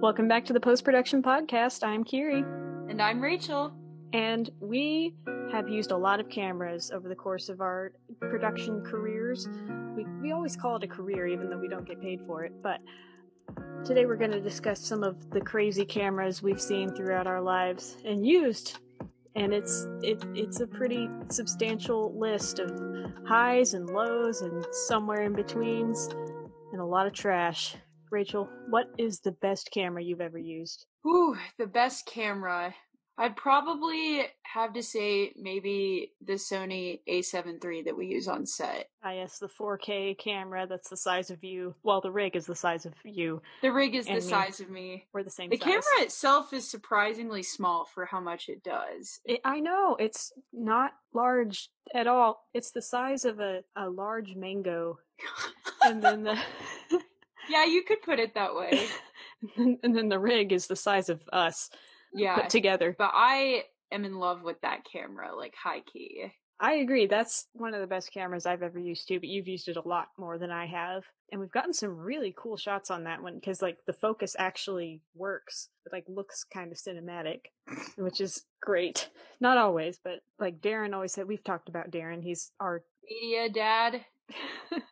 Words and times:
Welcome 0.00 0.28
back 0.28 0.46
to 0.46 0.54
the 0.54 0.60
Post 0.60 0.86
Production 0.86 1.22
Podcast. 1.22 1.86
I'm 1.86 2.04
Kiri. 2.04 2.38
And 2.88 3.02
I'm 3.02 3.20
Rachel. 3.20 3.70
And 4.14 4.48
we 4.58 5.14
have 5.52 5.68
used 5.68 5.90
a 5.90 5.96
lot 5.96 6.20
of 6.20 6.30
cameras 6.30 6.90
over 6.90 7.06
the 7.06 7.14
course 7.14 7.50
of 7.50 7.60
our 7.60 7.92
production 8.18 8.82
careers. 8.82 9.46
We, 9.94 10.06
we 10.22 10.32
always 10.32 10.56
call 10.56 10.76
it 10.76 10.84
a 10.84 10.88
career, 10.88 11.26
even 11.26 11.50
though 11.50 11.58
we 11.58 11.68
don't 11.68 11.86
get 11.86 12.00
paid 12.00 12.22
for 12.26 12.44
it. 12.44 12.52
But 12.62 12.80
today 13.84 14.06
we're 14.06 14.16
going 14.16 14.30
to 14.30 14.40
discuss 14.40 14.80
some 14.80 15.04
of 15.04 15.28
the 15.32 15.40
crazy 15.42 15.84
cameras 15.84 16.42
we've 16.42 16.62
seen 16.62 16.96
throughout 16.96 17.26
our 17.26 17.42
lives 17.42 17.98
and 18.02 18.26
used. 18.26 18.78
And 19.36 19.52
it's 19.52 19.86
it, 20.02 20.24
it's 20.34 20.60
a 20.60 20.66
pretty 20.66 21.10
substantial 21.28 22.18
list 22.18 22.58
of 22.58 22.70
highs 23.28 23.74
and 23.74 23.90
lows 23.90 24.40
and 24.40 24.64
somewhere 24.72 25.24
in 25.24 25.34
betweens 25.34 26.08
and 26.72 26.80
a 26.80 26.86
lot 26.86 27.06
of 27.06 27.12
trash. 27.12 27.76
Rachel, 28.10 28.48
what 28.68 28.86
is 28.98 29.20
the 29.20 29.32
best 29.32 29.70
camera 29.70 30.02
you've 30.02 30.20
ever 30.20 30.38
used? 30.38 30.86
Ooh, 31.06 31.36
the 31.58 31.66
best 31.66 32.06
camera. 32.06 32.74
I'd 33.20 33.36
probably 33.36 34.22
have 34.44 34.72
to 34.72 34.82
say 34.82 35.32
maybe 35.36 36.12
the 36.24 36.34
Sony 36.34 37.00
A7 37.06 37.62
III 37.62 37.82
that 37.82 37.96
we 37.96 38.06
use 38.06 38.26
on 38.26 38.46
set. 38.46 38.88
Ah, 39.04 39.10
yes, 39.10 39.38
the 39.38 39.46
4K 39.46 40.18
camera 40.18 40.66
that's 40.66 40.88
the 40.88 40.96
size 40.96 41.30
of 41.30 41.44
you. 41.44 41.74
Well, 41.82 42.00
the 42.00 42.10
rig 42.10 42.34
is 42.34 42.46
the 42.46 42.54
size 42.54 42.86
of 42.86 42.94
you. 43.04 43.42
The 43.60 43.72
rig 43.72 43.94
is 43.94 44.06
the 44.06 44.14
me. 44.14 44.20
size 44.20 44.60
of 44.60 44.70
me. 44.70 45.06
We're 45.12 45.22
the 45.22 45.30
same 45.30 45.50
The 45.50 45.58
size. 45.58 45.64
camera 45.64 45.82
itself 45.98 46.54
is 46.54 46.70
surprisingly 46.70 47.42
small 47.42 47.84
for 47.84 48.06
how 48.06 48.20
much 48.20 48.48
it 48.48 48.64
does. 48.64 49.20
It, 49.26 49.40
I 49.44 49.60
know, 49.60 49.96
it's 50.00 50.32
not 50.50 50.92
large 51.12 51.68
at 51.94 52.06
all. 52.06 52.46
It's 52.54 52.70
the 52.70 52.82
size 52.82 53.26
of 53.26 53.38
a, 53.38 53.60
a 53.76 53.90
large 53.90 54.34
mango. 54.34 54.98
and 55.84 56.02
then 56.02 56.22
the 56.22 56.38
Yeah, 57.50 57.64
you 57.64 57.82
could 57.82 58.00
put 58.02 58.18
it 58.20 58.34
that 58.34 58.54
way. 58.54 58.86
and 59.56 59.96
then 59.96 60.08
the 60.08 60.18
rig 60.18 60.52
is 60.52 60.66
the 60.68 60.76
size 60.76 61.08
of 61.08 61.20
us 61.32 61.68
Yeah. 62.14 62.36
put 62.36 62.50
together. 62.50 62.94
But 62.96 63.10
I 63.12 63.64
am 63.92 64.04
in 64.04 64.14
love 64.18 64.42
with 64.42 64.60
that 64.62 64.84
camera, 64.90 65.34
like 65.36 65.54
high 65.60 65.80
key. 65.80 66.32
I 66.62 66.74
agree. 66.74 67.06
That's 67.06 67.46
one 67.54 67.72
of 67.72 67.80
the 67.80 67.86
best 67.86 68.12
cameras 68.12 68.44
I've 68.44 68.62
ever 68.62 68.78
used 68.78 69.08
too, 69.08 69.18
but 69.18 69.30
you've 69.30 69.48
used 69.48 69.68
it 69.68 69.78
a 69.78 69.88
lot 69.88 70.08
more 70.18 70.36
than 70.36 70.50
I 70.50 70.66
have. 70.66 71.04
And 71.32 71.40
we've 71.40 71.50
gotten 71.50 71.72
some 71.72 71.96
really 71.96 72.34
cool 72.36 72.58
shots 72.58 72.90
on 72.90 73.04
that 73.04 73.22
one 73.22 73.36
because 73.36 73.62
like 73.62 73.78
the 73.86 73.94
focus 73.94 74.36
actually 74.38 75.00
works. 75.14 75.70
It 75.86 75.92
like 75.92 76.04
looks 76.06 76.44
kind 76.44 76.70
of 76.70 76.76
cinematic, 76.78 77.46
which 77.96 78.20
is 78.20 78.44
great. 78.60 79.08
Not 79.40 79.56
always, 79.56 79.98
but 80.04 80.20
like 80.38 80.60
Darren 80.60 80.92
always 80.94 81.14
said 81.14 81.26
we've 81.26 81.42
talked 81.42 81.70
about 81.70 81.90
Darren. 81.90 82.22
He's 82.22 82.52
our 82.60 82.82
Media 83.08 83.48
dad, 83.48 84.04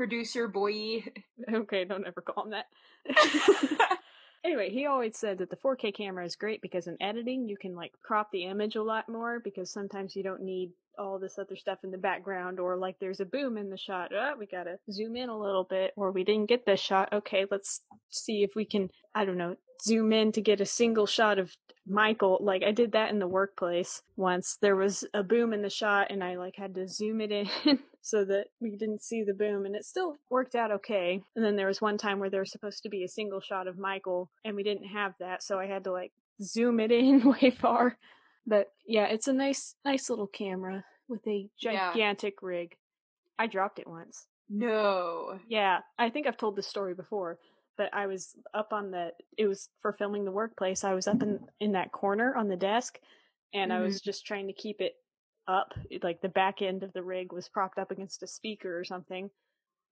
producer 0.00 0.48
boy. 0.48 1.04
okay, 1.54 1.84
don't 1.84 2.06
ever 2.06 2.22
call 2.22 2.44
him 2.44 2.52
that. 2.52 3.98
Anyway, 4.42 4.70
he 4.70 4.86
always 4.86 5.18
said 5.18 5.36
that 5.36 5.50
the 5.50 5.56
4K 5.56 5.94
camera 5.94 6.24
is 6.24 6.34
great 6.34 6.62
because 6.62 6.86
in 6.86 6.96
editing 7.02 7.46
you 7.46 7.58
can 7.58 7.74
like 7.74 7.92
crop 8.02 8.30
the 8.32 8.44
image 8.44 8.74
a 8.74 8.82
lot 8.82 9.06
more 9.06 9.38
because 9.38 9.70
sometimes 9.70 10.16
you 10.16 10.22
don't 10.22 10.40
need 10.40 10.70
all 10.98 11.18
this 11.18 11.38
other 11.38 11.56
stuff 11.56 11.80
in 11.84 11.90
the 11.90 11.98
background 11.98 12.58
or 12.58 12.78
like 12.78 12.96
there's 12.98 13.20
a 13.20 13.26
boom 13.26 13.58
in 13.58 13.68
the 13.68 13.76
shot. 13.76 14.12
Oh, 14.14 14.32
we 14.38 14.46
gotta 14.46 14.78
zoom 14.90 15.14
in 15.16 15.28
a 15.28 15.38
little 15.38 15.64
bit 15.64 15.92
or 15.94 16.10
we 16.10 16.24
didn't 16.24 16.48
get 16.48 16.64
this 16.64 16.80
shot. 16.80 17.12
Okay, 17.12 17.44
let's 17.50 17.82
see 18.08 18.42
if 18.42 18.52
we 18.56 18.64
can, 18.64 18.88
I 19.14 19.26
don't 19.26 19.36
know, 19.36 19.56
zoom 19.84 20.10
in 20.10 20.32
to 20.32 20.40
get 20.40 20.62
a 20.62 20.66
single 20.66 21.06
shot 21.06 21.38
of 21.38 21.54
Michael. 21.90 22.38
Like 22.40 22.62
I 22.62 22.72
did 22.72 22.92
that 22.92 23.10
in 23.10 23.18
the 23.18 23.26
workplace 23.26 24.02
once. 24.16 24.56
There 24.60 24.76
was 24.76 25.04
a 25.12 25.22
boom 25.22 25.52
in 25.52 25.62
the 25.62 25.70
shot 25.70 26.06
and 26.10 26.22
I 26.22 26.36
like 26.36 26.56
had 26.56 26.74
to 26.76 26.86
zoom 26.88 27.20
it 27.20 27.32
in 27.32 27.48
so 28.00 28.24
that 28.26 28.46
we 28.60 28.70
didn't 28.70 29.02
see 29.02 29.22
the 29.22 29.34
boom 29.34 29.66
and 29.66 29.74
it 29.74 29.84
still 29.84 30.16
worked 30.30 30.54
out 30.54 30.70
okay. 30.70 31.20
And 31.36 31.44
then 31.44 31.56
there 31.56 31.66
was 31.66 31.80
one 31.82 31.98
time 31.98 32.18
where 32.18 32.30
there 32.30 32.40
was 32.40 32.52
supposed 32.52 32.82
to 32.84 32.88
be 32.88 33.04
a 33.04 33.08
single 33.08 33.40
shot 33.40 33.66
of 33.66 33.78
Michael 33.78 34.30
and 34.44 34.54
we 34.56 34.62
didn't 34.62 34.88
have 34.88 35.14
that, 35.20 35.42
so 35.42 35.58
I 35.58 35.66
had 35.66 35.84
to 35.84 35.92
like 35.92 36.12
zoom 36.42 36.80
it 36.80 36.92
in 36.92 37.22
way 37.42 37.50
far. 37.50 37.96
But 38.46 38.68
yeah, 38.86 39.06
it's 39.06 39.28
a 39.28 39.32
nice 39.32 39.74
nice 39.84 40.08
little 40.08 40.26
camera 40.26 40.84
with 41.08 41.26
a 41.26 41.48
Yeah. 41.60 41.92
gigantic 41.92 42.42
rig. 42.42 42.76
I 43.38 43.46
dropped 43.46 43.78
it 43.78 43.86
once. 43.88 44.26
No. 44.48 45.38
Yeah, 45.48 45.80
I 45.98 46.10
think 46.10 46.26
I've 46.26 46.36
told 46.36 46.56
this 46.56 46.66
story 46.66 46.94
before, 46.94 47.38
but 47.80 47.94
I 47.94 48.08
was 48.08 48.36
up 48.52 48.74
on 48.74 48.90
the 48.90 49.12
it 49.38 49.46
was 49.46 49.70
for 49.80 49.94
filming 49.94 50.26
the 50.26 50.30
workplace. 50.30 50.84
I 50.84 50.92
was 50.92 51.08
up 51.08 51.22
in 51.22 51.40
in 51.60 51.72
that 51.72 51.92
corner 51.92 52.36
on 52.36 52.46
the 52.46 52.56
desk 52.56 52.98
and 53.54 53.72
I 53.72 53.80
was 53.80 53.96
mm-hmm. 53.96 54.04
just 54.04 54.26
trying 54.26 54.48
to 54.48 54.52
keep 54.52 54.82
it 54.82 54.96
up. 55.48 55.72
It- 55.90 56.04
Like 56.04 56.20
the 56.20 56.28
back 56.28 56.60
end 56.60 56.82
of 56.82 56.92
the 56.92 57.02
rig 57.02 57.32
was 57.32 57.48
propped 57.48 57.78
up 57.78 57.90
against 57.90 58.22
a 58.22 58.26
speaker 58.26 58.78
or 58.78 58.84
something, 58.84 59.30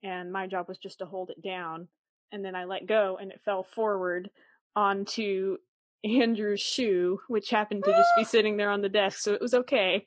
and 0.02 0.30
my 0.30 0.46
job 0.46 0.68
was 0.68 0.76
just 0.76 0.98
to 0.98 1.06
hold 1.06 1.30
it 1.30 1.42
down. 1.42 1.88
And 2.30 2.44
then 2.44 2.54
I 2.54 2.64
let 2.64 2.86
go 2.86 3.16
and 3.18 3.32
it 3.32 3.40
fell 3.42 3.62
forward 3.62 4.28
onto 4.76 5.56
Andrew's 6.04 6.60
shoe, 6.60 7.20
which 7.28 7.48
happened 7.48 7.84
to 7.84 7.90
just 7.90 8.10
be 8.18 8.24
sitting 8.34 8.58
there 8.58 8.70
on 8.70 8.82
the 8.82 8.90
desk, 8.90 9.20
so 9.20 9.32
it 9.32 9.40
was 9.40 9.54
okay. 9.54 10.04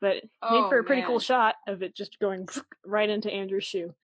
But 0.00 0.14
made 0.14 0.30
Oh, 0.40 0.70
for 0.70 0.78
a 0.78 0.84
pretty 0.84 1.02
cool 1.02 1.20
shot 1.20 1.56
of 1.68 1.82
it 1.82 1.94
just 1.94 2.18
going 2.18 2.48
right 2.86 3.10
into 3.10 3.30
Andrew's 3.30 3.64
shoe. 3.64 3.94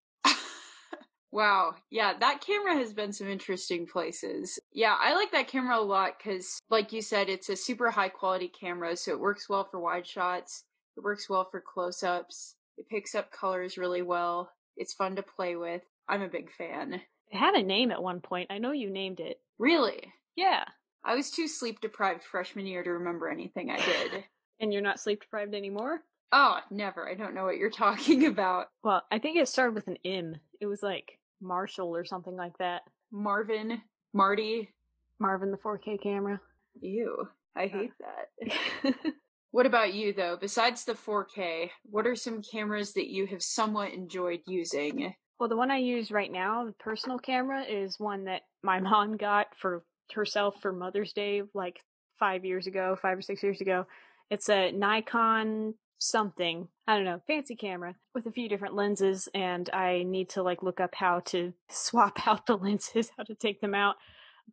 Wow. 1.33 1.75
Yeah, 1.91 2.15
that 2.19 2.41
camera 2.45 2.75
has 2.75 2.93
been 2.93 3.13
some 3.13 3.29
interesting 3.29 3.87
places. 3.87 4.59
Yeah, 4.73 4.97
I 4.99 5.15
like 5.15 5.33
that 5.33 5.49
camera 5.49 5.79
a 5.79 5.81
lot 5.81 6.15
because, 6.19 6.59
like 6.71 6.93
you 6.93 7.03
said, 7.03 7.29
it's 7.29 7.49
a 7.49 7.57
super 7.57 7.91
high 7.91 8.09
quality 8.09 8.49
camera, 8.49 8.97
so 8.97 9.13
it 9.13 9.21
works 9.21 9.49
well 9.49 9.69
for 9.71 9.79
wide 9.81 10.07
shots. 10.07 10.65
It 10.97 11.05
works 11.05 11.29
well 11.29 11.49
for 11.51 11.61
close 11.61 12.03
ups. 12.03 12.57
It 12.77 12.89
picks 12.89 13.15
up 13.15 13.31
colors 13.31 13.79
really 13.79 14.03
well. 14.03 14.51
It's 14.77 14.95
fun 14.95 15.17
to 15.17 15.23
play 15.23 15.57
with. 15.57 15.83
I'm 16.09 16.23
a 16.23 16.29
big 16.29 16.51
fan. 16.53 16.95
It 16.95 17.37
had 17.37 17.55
a 17.55 17.63
name 17.63 17.93
at 17.93 18.03
one 18.03 18.21
point. 18.21 18.51
I 18.51 18.59
know 18.59 18.73
you 18.73 18.91
named 18.91 19.21
it. 19.21 19.41
Really? 19.59 20.13
Yeah. 20.35 20.65
I 21.05 21.15
was 21.15 21.31
too 21.31 21.47
sleep 21.47 21.81
deprived 21.81 22.25
freshman 22.25 22.67
year 22.67 22.83
to 22.83 22.91
remember 22.91 23.29
anything 23.29 23.71
I 23.71 23.77
did. 23.85 24.25
And 24.63 24.75
you're 24.75 24.83
not 24.83 25.01
sleep 25.01 25.23
deprived 25.23 25.55
anymore? 25.55 26.03
oh, 26.33 26.59
never. 26.71 27.09
I 27.09 27.15
don't 27.15 27.35
know 27.35 27.45
what 27.47 27.57
you're 27.57 27.71
talking 27.87 28.27
about. 28.27 28.67
Well, 28.85 29.03
I 29.11 29.19
think 29.19 29.39
it 29.39 29.49
started 29.49 29.75
with 29.75 29.89
an 29.89 29.97
M. 30.05 30.37
It 30.61 30.67
was 30.67 30.83
like 30.83 31.19
Marshall 31.41 31.95
or 31.95 32.05
something 32.05 32.37
like 32.37 32.57
that. 32.59 32.83
Marvin, 33.11 33.81
Marty. 34.13 34.71
Marvin 35.19 35.51
the 35.51 35.59
4K 35.59 36.03
camera. 36.03 36.41
Ew. 36.81 37.29
I 37.57 37.65
uh. 37.65 37.69
hate 37.69 37.93
that. 38.01 38.95
What 39.53 39.67
about 39.67 39.95
you, 39.95 40.13
though? 40.13 40.37
Besides 40.41 40.85
the 40.85 40.95
4K, 40.95 41.71
what 41.83 42.07
are 42.07 42.15
some 42.15 42.43
cameras 42.43 42.93
that 42.93 43.11
you 43.11 43.27
have 43.27 43.43
somewhat 43.43 43.93
enjoyed 43.93 44.41
using? 44.47 45.15
well, 45.39 45.49
the 45.49 45.57
one 45.57 45.71
I 45.71 45.79
use 45.79 46.11
right 46.11 46.31
now, 46.31 46.67
the 46.67 46.73
personal 46.73 47.19
camera, 47.19 47.63
is 47.63 47.99
one 47.99 48.25
that 48.25 48.43
my 48.63 48.79
mom 48.81 49.17
got 49.17 49.49
for 49.61 49.83
herself 50.13 50.57
for 50.63 50.73
Mother's 50.73 51.13
Day 51.13 51.43
like 51.55 51.81
five 52.19 52.45
years 52.45 52.67
ago, 52.67 52.97
five 53.01 53.19
or 53.19 53.23
six 53.23 53.43
years 53.43 53.61
ago. 53.61 53.87
It's 54.31 54.49
a 54.49 54.71
Nikon 54.71 55.75
something. 56.01 56.67
I 56.89 56.97
don't 56.97 57.05
know, 57.05 57.21
fancy 57.27 57.55
camera 57.55 57.95
with 58.15 58.27
a 58.27 58.33
few 58.33 58.49
different 58.49 58.75
lenses, 58.75 59.29
and 59.35 59.71
I 59.73 60.03
need 60.03 60.31
to 60.31 60.43
like 60.43 60.63
look 60.63 60.81
up 60.81 60.95
how 60.95 61.21
to 61.27 61.53
swap 61.71 62.27
out 62.27 62.47
the 62.47 62.57
lenses, 62.57 63.13
how 63.17 63.23
to 63.25 63.35
take 63.35 63.61
them 63.61 63.75
out. 63.75 63.97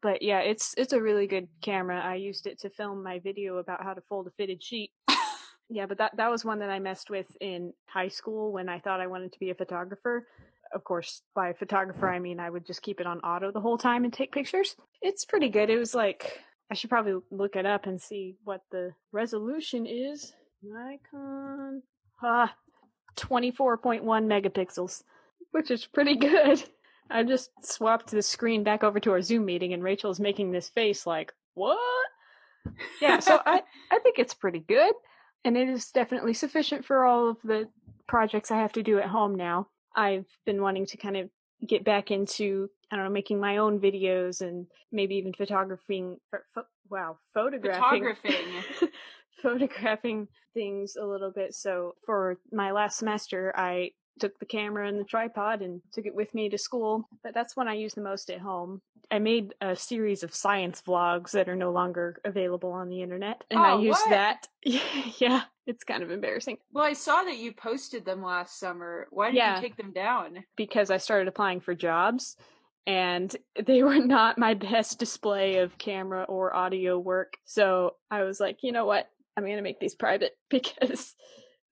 But 0.02 0.22
yeah, 0.22 0.41
it's 0.41 0.75
it's 0.78 0.94
a 0.94 1.02
really 1.02 1.25
good 1.25 1.47
camera. 1.62 2.00
I 2.00 2.16
used 2.16 2.46
it 2.46 2.59
to 2.59 2.69
film 2.69 3.02
my 3.02 3.19
video 3.19 3.57
about 3.57 3.84
how 3.84 3.94
to 3.94 4.02
fold 4.02 4.28
a 4.28 4.31
fitted 4.31 4.62
sheet. 4.62 4.91
Yeah, 5.69 5.86
but 5.86 5.97
that 5.97 6.16
that 6.16 6.31
was 6.31 6.46
one 6.46 6.59
that 6.59 6.69
I 6.69 6.80
messed 6.80 7.09
with 7.09 7.28
in 7.41 7.74
high 7.88 8.07
school 8.07 8.53
when 8.53 8.69
I 8.69 8.80
thought 8.80 9.02
I 9.02 9.07
wanted 9.07 9.34
to 9.34 9.40
be 9.40 9.50
a 9.50 9.56
photographer. 9.56 10.25
Of 10.74 10.84
course, 10.84 11.24
by 11.36 11.53
photographer 11.53 12.09
I 12.09 12.19
mean 12.19 12.40
I 12.40 12.50
would 12.50 12.66
just 12.66 12.81
keep 12.81 13.02
it 13.02 13.06
on 13.06 13.19
auto 13.19 13.52
the 13.52 13.59
whole 13.59 13.78
time 13.78 14.06
and 14.06 14.13
take 14.13 14.31
pictures. 14.31 14.75
It's 15.02 15.25
pretty 15.25 15.50
good. 15.50 15.69
It 15.69 15.78
was 15.78 15.94
like 15.94 16.40
I 16.72 16.74
should 16.74 16.90
probably 16.90 17.16
look 17.31 17.56
it 17.56 17.66
up 17.66 17.86
and 17.86 18.02
see 18.02 18.38
what 18.44 18.62
the 18.72 18.94
resolution 19.12 19.86
is. 19.86 20.34
Nikon 20.62 21.81
ah 22.22 22.53
24.1 23.16 24.01
megapixels, 24.03 25.03
which 25.51 25.72
is 25.72 25.85
pretty 25.85 26.16
good. 26.16 26.63
I 27.09 27.23
just 27.23 27.51
swapped 27.63 28.12
the 28.12 28.22
screen 28.22 28.63
back 28.63 28.84
over 28.84 29.00
to 29.00 29.12
our 29.12 29.22
Zoom 29.22 29.45
meeting 29.45 29.73
and 29.73 29.84
Rachel's 29.84 30.19
making 30.19 30.51
this 30.51 30.69
face 30.69 31.07
like, 31.07 31.33
"What?" 31.54 31.80
Yeah, 33.01 33.19
so 33.19 33.39
I 33.45 33.63
I 33.92 34.00
think 34.00 34.19
it's 34.19 34.33
pretty 34.33 34.59
good 34.59 34.94
and 35.45 35.56
it 35.57 35.69
is 35.69 35.92
definitely 35.92 36.33
sufficient 36.33 36.86
for 36.86 37.06
all 37.06 37.30
of 37.30 37.38
the 37.44 37.69
projects 38.07 38.51
I 38.51 38.57
have 38.57 38.74
to 38.74 38.83
do 38.83 39.00
at 39.00 39.07
home 39.07 39.36
now. 39.36 39.68
I've 39.95 40.25
been 40.45 40.62
wanting 40.62 40.86
to 40.88 40.98
kind 40.98 41.18
of 41.18 41.30
get 41.65 41.83
back 41.83 42.12
into 42.12 42.69
I 42.92 42.95
don't 42.95 43.06
know 43.06 43.12
making 43.12 43.39
my 43.39 43.57
own 43.57 43.80
videos 43.80 44.42
and 44.42 44.68
maybe 44.92 45.15
even 45.15 45.33
photographing 45.33 46.18
pho- 46.31 46.38
pho- 46.54 46.68
wow 46.89 47.18
photographing 47.33 48.15
Photographing. 48.15 48.89
photographing 49.42 50.28
things 50.54 50.95
a 50.95 51.06
little 51.06 51.31
bit 51.31 51.54
so 51.54 51.94
for 52.06 52.38
my 52.51 52.72
last 52.72 52.98
semester 52.98 53.54
I 53.56 53.92
took 54.19 54.39
the 54.39 54.45
camera 54.45 54.88
and 54.88 55.00
the 55.00 55.04
tripod 55.04 55.62
and 55.62 55.81
took 55.94 56.06
it 56.07 56.16
with 56.16 56.34
me 56.34 56.50
to 56.50 56.57
school 56.57 57.07
but 57.24 57.34
that's 57.34 57.56
when 57.56 57.68
I 57.68 57.75
use 57.75 57.94
the 57.94 58.01
most 58.01 58.30
at 58.31 58.39
home 58.42 58.81
I 59.12 59.19
made 59.19 59.54
a 59.62 59.75
series 59.75 60.24
of 60.24 60.34
science 60.36 60.81
vlogs 60.86 61.31
that 61.31 61.48
are 61.48 61.56
no 61.56 61.72
longer 61.72 62.19
available 62.25 62.72
on 62.72 62.89
the 62.89 63.01
internet 63.01 63.44
and 63.51 63.60
I 63.60 63.74
Oh, 63.75 63.80
used 63.80 64.00
what? 64.00 64.10
that 64.10 64.48
yeah 65.19 65.44
it's 65.68 65.83
kind 65.83 66.01
of 66.01 66.10
embarrassing 66.12 66.57
well, 66.72 66.86
I 66.86 66.94
saw 66.94 67.24
that 67.24 67.38
you 67.38 67.54
posted 67.54 68.06
them 68.06 68.22
last 68.24 68.60
summer. 68.60 69.07
Why 69.10 69.31
did 69.31 69.38
Yeah. 69.38 69.56
you 69.56 69.62
take 69.62 69.78
them 69.78 69.92
down? 69.94 70.44
because 70.56 70.90
I 70.92 70.98
started 70.98 71.28
applying 71.28 71.60
for 71.60 71.74
jobs 71.75 72.36
and 72.86 73.36
they 73.66 73.83
were 73.83 74.00
not 74.00 74.38
my 74.38 74.54
best 74.54 75.00
display 75.00 75.57
of 75.57 75.78
camera 75.78 76.24
or 76.24 76.56
audio 76.56 76.98
work. 77.00 77.33
So 77.45 77.95
I 78.12 78.24
was 78.24 78.40
like, 78.40 78.60
you 78.63 78.72
know 78.72 78.86
what? 78.86 79.10
I'm 79.38 79.44
going 79.44 79.57
to 79.57 79.62
make 79.62 79.80
these 79.80 79.95
private 79.95 80.34
because 80.50 81.16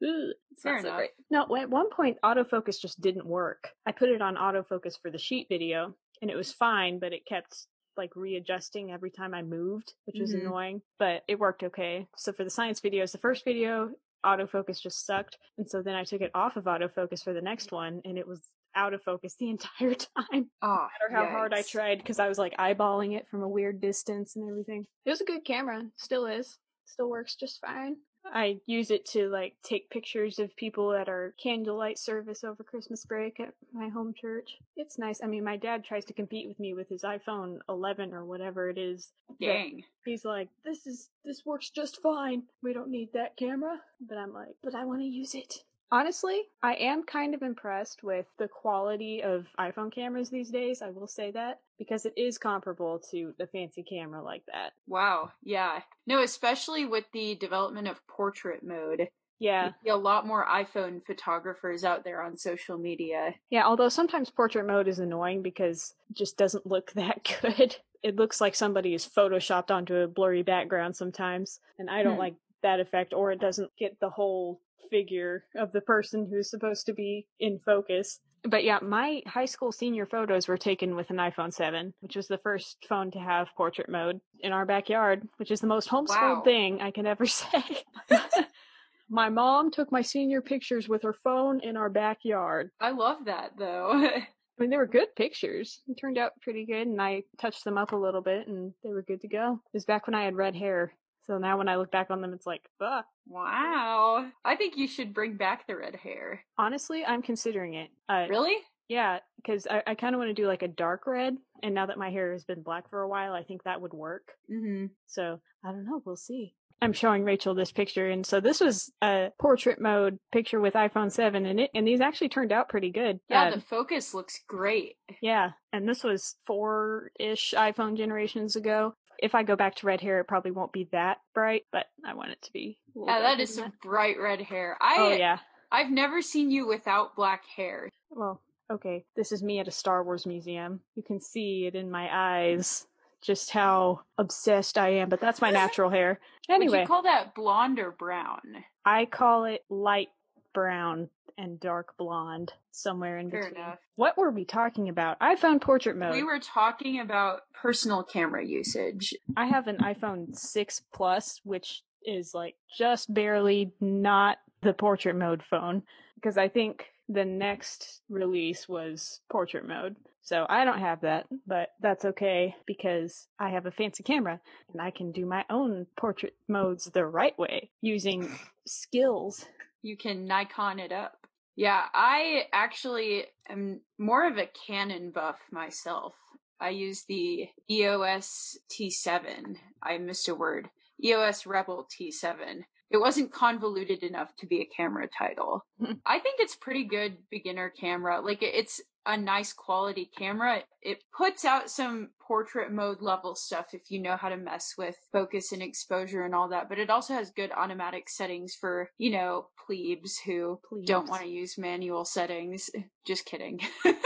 ugh, 0.03 0.33
it's 0.51 0.63
Fair 0.63 0.75
not 0.75 0.81
so 0.81 0.87
enough. 0.87 0.97
great. 0.99 1.11
No, 1.31 1.55
at 1.57 1.69
one 1.69 1.89
point, 1.89 2.17
autofocus 2.23 2.79
just 2.79 3.01
didn't 3.01 3.25
work. 3.25 3.71
I 3.85 3.91
put 3.91 4.09
it 4.09 4.21
on 4.21 4.35
autofocus 4.35 4.99
for 5.01 5.09
the 5.11 5.17
sheet 5.17 5.47
video 5.49 5.95
and 6.21 6.29
it 6.31 6.37
was 6.37 6.53
fine, 6.53 6.99
but 6.99 7.11
it 7.13 7.25
kept 7.25 7.67
like 7.97 8.15
readjusting 8.15 8.91
every 8.91 9.09
time 9.09 9.33
I 9.33 9.41
moved, 9.41 9.93
which 10.05 10.17
was 10.19 10.31
Mhm. 10.31 10.41
annoying, 10.41 10.81
but 10.99 11.23
it 11.27 11.39
worked 11.39 11.63
okay. 11.63 12.07
So 12.17 12.31
for 12.33 12.43
the 12.43 12.49
science 12.49 12.81
videos, 12.81 13.11
the 13.11 13.17
first 13.17 13.43
video, 13.43 13.91
autofocus 14.25 14.81
just 14.81 15.05
sucked. 15.05 15.37
And 15.57 15.69
so 15.69 15.81
then 15.81 15.95
I 15.95 16.03
took 16.03 16.21
it 16.21 16.31
off 16.35 16.57
of 16.57 16.65
autofocus 16.65 17.23
for 17.23 17.33
the 17.33 17.41
next 17.41 17.71
one 17.71 18.01
and 18.05 18.17
it 18.17 18.27
was 18.27 18.41
out 18.75 18.93
of 18.93 19.01
focus 19.03 19.35
the 19.39 19.49
entire 19.49 19.93
time 19.95 20.49
Oh, 20.61 20.67
no 20.67 21.07
matter 21.07 21.15
how 21.15 21.25
hard 21.25 21.53
I 21.53 21.61
tried 21.61 21.99
because 21.99 22.19
I 22.19 22.27
was 22.27 22.37
like 22.37 22.57
eyeballing 22.57 23.17
it 23.17 23.27
from 23.29 23.43
a 23.43 23.47
weird 23.47 23.81
distance 23.81 24.35
and 24.35 24.49
everything. 24.49 24.85
It 25.05 25.09
was 25.09 25.21
a 25.21 25.25
good 25.25 25.45
camera, 25.45 25.83
still 25.95 26.25
is, 26.25 26.57
still 26.85 27.09
works 27.09 27.35
just 27.35 27.61
fine. 27.61 27.97
I 28.33 28.59
use 28.65 28.89
it 28.89 29.05
to 29.07 29.29
like 29.29 29.55
take 29.63 29.89
pictures 29.89 30.39
of 30.39 30.55
people 30.55 30.93
at 30.93 31.07
our 31.07 31.33
candlelight 31.41 31.99
service 31.99 32.43
over 32.43 32.63
Christmas 32.63 33.05
break 33.05 33.39
at 33.39 33.53
my 33.71 33.87
home 33.89 34.13
church. 34.19 34.57
It's 34.75 34.97
nice. 34.97 35.21
I 35.21 35.27
mean, 35.27 35.43
my 35.43 35.57
dad 35.57 35.83
tries 35.83 36.05
to 36.05 36.13
compete 36.13 36.47
with 36.47 36.59
me 36.59 36.73
with 36.73 36.89
his 36.89 37.03
iPhone 37.03 37.59
11 37.69 38.13
or 38.13 38.25
whatever 38.25 38.69
it 38.69 38.77
is. 38.77 39.11
Dang. 39.39 39.83
He's 40.05 40.25
like, 40.25 40.49
"This 40.63 40.87
is 40.87 41.09
this 41.23 41.45
works 41.45 41.69
just 41.69 42.01
fine. 42.01 42.43
We 42.63 42.73
don't 42.73 42.89
need 42.89 43.13
that 43.13 43.37
camera." 43.37 43.79
But 44.01 44.17
I'm 44.17 44.33
like, 44.33 44.55
"But 44.63 44.75
I 44.75 44.85
want 44.85 45.01
to 45.01 45.07
use 45.07 45.35
it." 45.35 45.63
Honestly, 45.91 46.41
I 46.63 46.73
am 46.75 47.03
kind 47.03 47.33
of 47.35 47.41
impressed 47.41 48.03
with 48.03 48.25
the 48.37 48.47
quality 48.47 49.21
of 49.23 49.45
iPhone 49.59 49.91
cameras 49.93 50.29
these 50.29 50.49
days. 50.49 50.81
I 50.81 50.89
will 50.89 51.07
say 51.07 51.31
that 51.31 51.59
because 51.77 52.05
it 52.05 52.13
is 52.17 52.37
comparable 52.37 52.99
to 53.11 53.33
the 53.37 53.47
fancy 53.47 53.83
camera 53.83 54.23
like 54.23 54.43
that. 54.51 54.73
Wow. 54.87 55.31
Yeah. 55.43 55.81
No, 56.07 56.21
especially 56.23 56.85
with 56.85 57.05
the 57.13 57.35
development 57.35 57.87
of 57.87 58.05
portrait 58.07 58.63
mode. 58.63 59.09
Yeah. 59.39 59.67
You 59.67 59.73
see 59.83 59.89
a 59.89 59.95
lot 59.95 60.25
more 60.25 60.45
iPhone 60.45 61.05
photographers 61.05 61.83
out 61.83 62.03
there 62.03 62.21
on 62.21 62.37
social 62.37 62.77
media. 62.77 63.35
Yeah, 63.49 63.65
although 63.65 63.89
sometimes 63.89 64.29
portrait 64.29 64.65
mode 64.65 64.87
is 64.87 64.99
annoying 64.99 65.41
because 65.43 65.93
it 66.09 66.15
just 66.15 66.37
doesn't 66.37 66.65
look 66.65 66.91
that 66.95 67.27
good. 67.41 67.75
It 68.01 68.15
looks 68.15 68.39
like 68.41 68.55
somebody 68.55 68.93
is 68.93 69.05
photoshopped 69.05 69.71
onto 69.71 69.95
a 69.95 70.07
blurry 70.07 70.41
background 70.43 70.95
sometimes, 70.95 71.59
and 71.79 71.89
I 71.89 72.01
don't 72.03 72.13
Hmm. 72.13 72.19
like 72.19 72.35
that 72.63 72.79
effect, 72.79 73.13
or 73.13 73.31
it 73.31 73.39
doesn't 73.39 73.71
get 73.77 73.99
the 73.99 74.09
whole 74.09 74.61
figure 74.89 75.45
of 75.55 75.71
the 75.71 75.81
person 75.81 76.27
who's 76.29 76.49
supposed 76.49 76.85
to 76.85 76.93
be 76.93 77.27
in 77.39 77.59
focus. 77.65 78.19
But 78.47 78.63
yeah, 78.63 78.77
my 78.81 79.21
high 79.25 79.45
school 79.45 79.71
senior 79.71 80.05
photos 80.05 80.47
were 80.47 80.57
taken 80.57 80.95
with 80.95 81.09
an 81.09 81.17
iPhone 81.17 81.51
7, 81.51 81.93
which 82.01 82.15
was 82.15 82.27
the 82.27 82.37
first 82.37 82.77
phone 82.87 83.09
to 83.11 83.19
have 83.19 83.47
portrait 83.57 83.89
mode 83.89 84.19
in 84.39 84.51
our 84.51 84.65
backyard, 84.67 85.27
which 85.37 85.49
is 85.49 85.61
the 85.61 85.67
most 85.67 85.89
homeschooled 85.89 86.37
Wow. 86.37 86.41
thing 86.43 86.81
I 86.81 86.91
can 86.91 87.07
ever 87.07 87.25
say. 87.25 87.63
my 89.09 89.29
mom 89.29 89.71
took 89.71 89.91
my 89.91 90.01
senior 90.01 90.41
pictures 90.41 90.87
with 90.87 91.03
her 91.03 91.15
phone 91.23 91.59
in 91.61 91.77
our 91.77 91.89
backyard. 91.89 92.69
I 92.79 92.91
love 92.91 93.25
that 93.25 93.51
though. 93.57 93.91
I 94.57 94.61
mean, 94.61 94.69
they 94.69 94.77
were 94.77 94.87
good 94.87 95.13
pictures. 95.17 95.81
It 95.87 95.95
turned 95.99 96.17
out 96.17 96.31
pretty 96.41 96.65
good, 96.65 96.87
and 96.87 97.01
I 97.01 97.23
touched 97.41 97.65
them 97.65 97.77
up 97.77 97.91
a 97.91 97.97
little 97.97 98.21
bit, 98.21 98.47
and 98.47 98.73
they 98.83 98.89
were 98.91 99.01
good 99.01 99.19
to 99.21 99.27
go. 99.27 99.59
It 99.65 99.73
was 99.75 99.83
back 99.85 100.07
when 100.07 100.15
I 100.15 100.23
had 100.23 100.35
red 100.35 100.55
hair, 100.55 100.93
so 101.27 101.37
now 101.37 101.57
when 101.57 101.67
I 101.67 101.75
look 101.77 101.91
back 101.91 102.07
on 102.09 102.21
them, 102.21 102.33
it's 102.33 102.45
like, 102.45 102.61
ah. 102.81 103.03
wow. 103.27 104.29
I 104.43 104.55
think 104.55 104.77
you 104.77 104.87
should 104.87 105.13
bring 105.13 105.37
back 105.37 105.67
the 105.67 105.75
red 105.75 105.95
hair. 105.95 106.43
Honestly, 106.57 107.03
I'm 107.05 107.21
considering 107.21 107.73
it. 107.73 107.89
Uh, 108.09 108.25
Really? 108.29 108.57
Yeah, 108.87 109.19
because 109.37 109.65
I, 109.65 109.81
I 109.87 109.95
kind 109.95 110.13
of 110.13 110.19
want 110.19 110.29
to 110.29 110.39
do 110.39 110.47
like 110.47 110.61
a 110.61 110.67
dark 110.67 111.07
red, 111.07 111.35
and 111.63 111.73
now 111.73 111.87
that 111.87 111.97
my 111.97 112.11
hair 112.11 112.33
has 112.33 112.43
been 112.43 112.61
black 112.61 112.87
for 112.89 113.01
a 113.01 113.09
while, 113.09 113.33
I 113.33 113.43
think 113.43 113.63
that 113.63 113.81
would 113.81 113.93
work. 113.93 114.33
Mm-hmm. 114.51 114.87
So 115.07 115.39
I 115.63 115.71
don't 115.71 115.85
know. 115.85 116.01
We'll 116.05 116.15
see. 116.15 116.53
I'm 116.81 116.93
showing 116.93 117.23
Rachel 117.23 117.55
this 117.55 117.71
picture, 117.71 118.07
and 118.09 118.23
so 118.25 118.39
this 118.39 118.59
was 118.59 118.91
a 119.01 119.31
portrait 119.39 119.79
mode 119.81 120.19
picture 120.31 120.59
with 120.59 120.73
iPhone 120.75 121.11
7, 121.11 121.45
and 121.47 121.61
it 121.61 121.71
and 121.73 121.87
these 121.87 122.01
actually 122.01 122.29
turned 122.29 122.51
out 122.51 122.69
pretty 122.69 122.91
good. 122.91 123.19
Yeah, 123.29 123.45
Uh, 123.45 123.55
the 123.55 123.61
focus 123.61 124.13
looks 124.13 124.41
great. 124.47 124.97
Yeah, 125.21 125.51
and 125.73 125.87
this 125.89 126.03
was 126.03 126.35
four 126.45 127.09
ish 127.19 127.55
iPhone 127.57 127.97
generations 127.97 128.55
ago. 128.55 128.93
If 129.19 129.35
I 129.35 129.43
go 129.43 129.55
back 129.55 129.75
to 129.75 129.87
red 129.87 130.01
hair, 130.01 130.19
it 130.19 130.27
probably 130.27 130.51
won't 130.51 130.71
be 130.71 130.87
that 130.91 131.17
bright, 131.33 131.63
but 131.71 131.85
I 132.05 132.13
want 132.13 132.31
it 132.31 132.41
to 132.43 132.53
be. 132.53 132.77
Yeah, 132.95 133.19
that 133.19 133.39
is 133.39 133.53
some 133.55 133.73
bright 133.81 134.19
red 134.19 134.41
hair. 134.41 134.77
Oh, 134.81 134.85
I 134.85 134.95
Oh 134.97 135.15
yeah. 135.15 135.39
I've 135.71 135.91
never 135.91 136.21
seen 136.21 136.51
you 136.51 136.67
without 136.67 137.15
black 137.15 137.43
hair. 137.55 137.89
Well, 138.09 138.41
okay. 138.71 139.05
This 139.15 139.31
is 139.31 139.43
me 139.43 139.59
at 139.59 139.67
a 139.67 139.71
Star 139.71 140.03
Wars 140.03 140.25
museum. 140.25 140.79
You 140.95 141.03
can 141.03 141.19
see 141.19 141.65
it 141.65 141.75
in 141.75 141.89
my 141.91 142.07
eyes, 142.11 142.87
just 143.21 143.51
how 143.51 144.01
obsessed 144.17 144.77
I 144.77 144.89
am. 144.89 145.09
But 145.09 145.19
that's 145.19 145.41
my 145.41 145.51
natural 145.63 145.89
hair. 145.89 146.19
Would 146.47 146.55
Anyway, 146.55 146.81
you 146.81 146.87
call 146.87 147.03
that 147.03 147.35
blonde 147.35 147.79
or 147.79 147.91
brown? 147.91 148.39
I 148.85 149.05
call 149.05 149.45
it 149.45 149.65
light 149.69 150.09
brown 150.53 151.09
and 151.37 151.59
dark 151.59 151.95
blonde, 151.97 152.53
somewhere 152.71 153.17
in 153.17 153.29
Fair 153.29 153.43
between. 153.43 153.61
enough. 153.61 153.79
What 153.95 154.17
were 154.17 154.31
we 154.31 154.45
talking 154.45 154.89
about? 154.89 155.19
iPhone 155.19 155.61
portrait 155.61 155.97
mode. 155.97 156.13
We 156.13 156.23
were 156.23 156.39
talking 156.39 156.99
about 156.99 157.41
personal 157.53 158.03
camera 158.03 158.45
usage. 158.45 159.13
I 159.35 159.45
have 159.47 159.67
an 159.67 159.77
iPhone 159.77 160.35
6 160.35 160.81
Plus, 160.93 161.41
which 161.43 161.83
is 162.05 162.33
like 162.33 162.55
just 162.77 163.13
barely 163.13 163.73
not 163.81 164.37
the 164.61 164.73
portrait 164.73 165.15
mode 165.15 165.43
phone 165.49 165.83
because 166.15 166.37
I 166.37 166.47
think 166.47 166.85
the 167.09 167.25
next 167.25 168.01
release 168.09 168.67
was 168.67 169.21
portrait 169.29 169.67
mode. 169.67 169.95
So 170.21 170.45
I 170.49 170.65
don't 170.65 170.79
have 170.79 171.01
that, 171.01 171.27
but 171.45 171.69
that's 171.81 172.03
okay 172.03 172.55
because 172.65 173.27
I 173.39 173.49
have 173.49 173.67
a 173.67 173.71
fancy 173.71 174.01
camera 174.01 174.39
and 174.71 174.81
I 174.81 174.89
can 174.89 175.11
do 175.11 175.23
my 175.25 175.45
own 175.51 175.85
portrait 175.99 176.33
modes 176.47 176.85
the 176.85 177.05
right 177.05 177.37
way 177.37 177.69
using 177.81 178.27
skills. 178.65 179.45
You 179.83 179.95
can 179.97 180.25
Nikon 180.25 180.79
it 180.79 180.91
up. 180.91 181.24
Yeah, 181.55 181.83
I 181.93 182.47
actually 182.51 183.25
am 183.49 183.81
more 183.97 184.27
of 184.27 184.37
a 184.37 184.49
Canon 184.67 185.11
buff 185.11 185.37
myself. 185.51 186.13
I 186.59 186.69
use 186.69 187.03
the 187.07 187.47
EOS 187.69 188.57
T7. 188.71 189.57
I 189.83 189.97
missed 189.97 190.27
a 190.27 190.35
word. 190.35 190.69
EOS 191.03 191.45
Rebel 191.45 191.87
T7. 191.91 192.63
It 192.91 192.97
wasn't 192.97 193.31
convoluted 193.31 194.03
enough 194.03 194.35
to 194.37 194.47
be 194.47 194.61
a 194.61 194.75
camera 194.75 195.07
title. 195.17 195.65
I 196.05 196.19
think 196.19 196.39
it's 196.39 196.55
pretty 196.55 196.85
good 196.85 197.17
beginner 197.29 197.69
camera. 197.69 198.21
Like 198.21 198.39
it's 198.41 198.81
a 199.05 199.17
nice 199.17 199.53
quality 199.53 200.09
camera. 200.17 200.63
It 200.81 201.03
puts 201.15 201.45
out 201.45 201.69
some 201.69 202.09
portrait 202.25 202.71
mode 202.71 203.01
level 203.01 203.35
stuff 203.35 203.67
if 203.73 203.89
you 203.89 204.01
know 204.01 204.17
how 204.17 204.29
to 204.29 204.37
mess 204.37 204.73
with 204.77 204.95
focus 205.11 205.51
and 205.51 205.61
exposure 205.61 206.23
and 206.23 206.33
all 206.33 206.49
that, 206.49 206.69
but 206.69 206.79
it 206.79 206.89
also 206.89 207.13
has 207.13 207.31
good 207.31 207.51
automatic 207.51 208.09
settings 208.09 208.55
for, 208.55 208.89
you 208.97 209.11
know, 209.11 209.47
plebes 209.65 210.19
who 210.25 210.59
don't 210.85 211.09
want 211.09 211.21
to 211.21 211.27
use 211.27 211.57
manual 211.57 212.05
settings. 212.05 212.69
Just 213.05 213.25
kidding. 213.25 213.59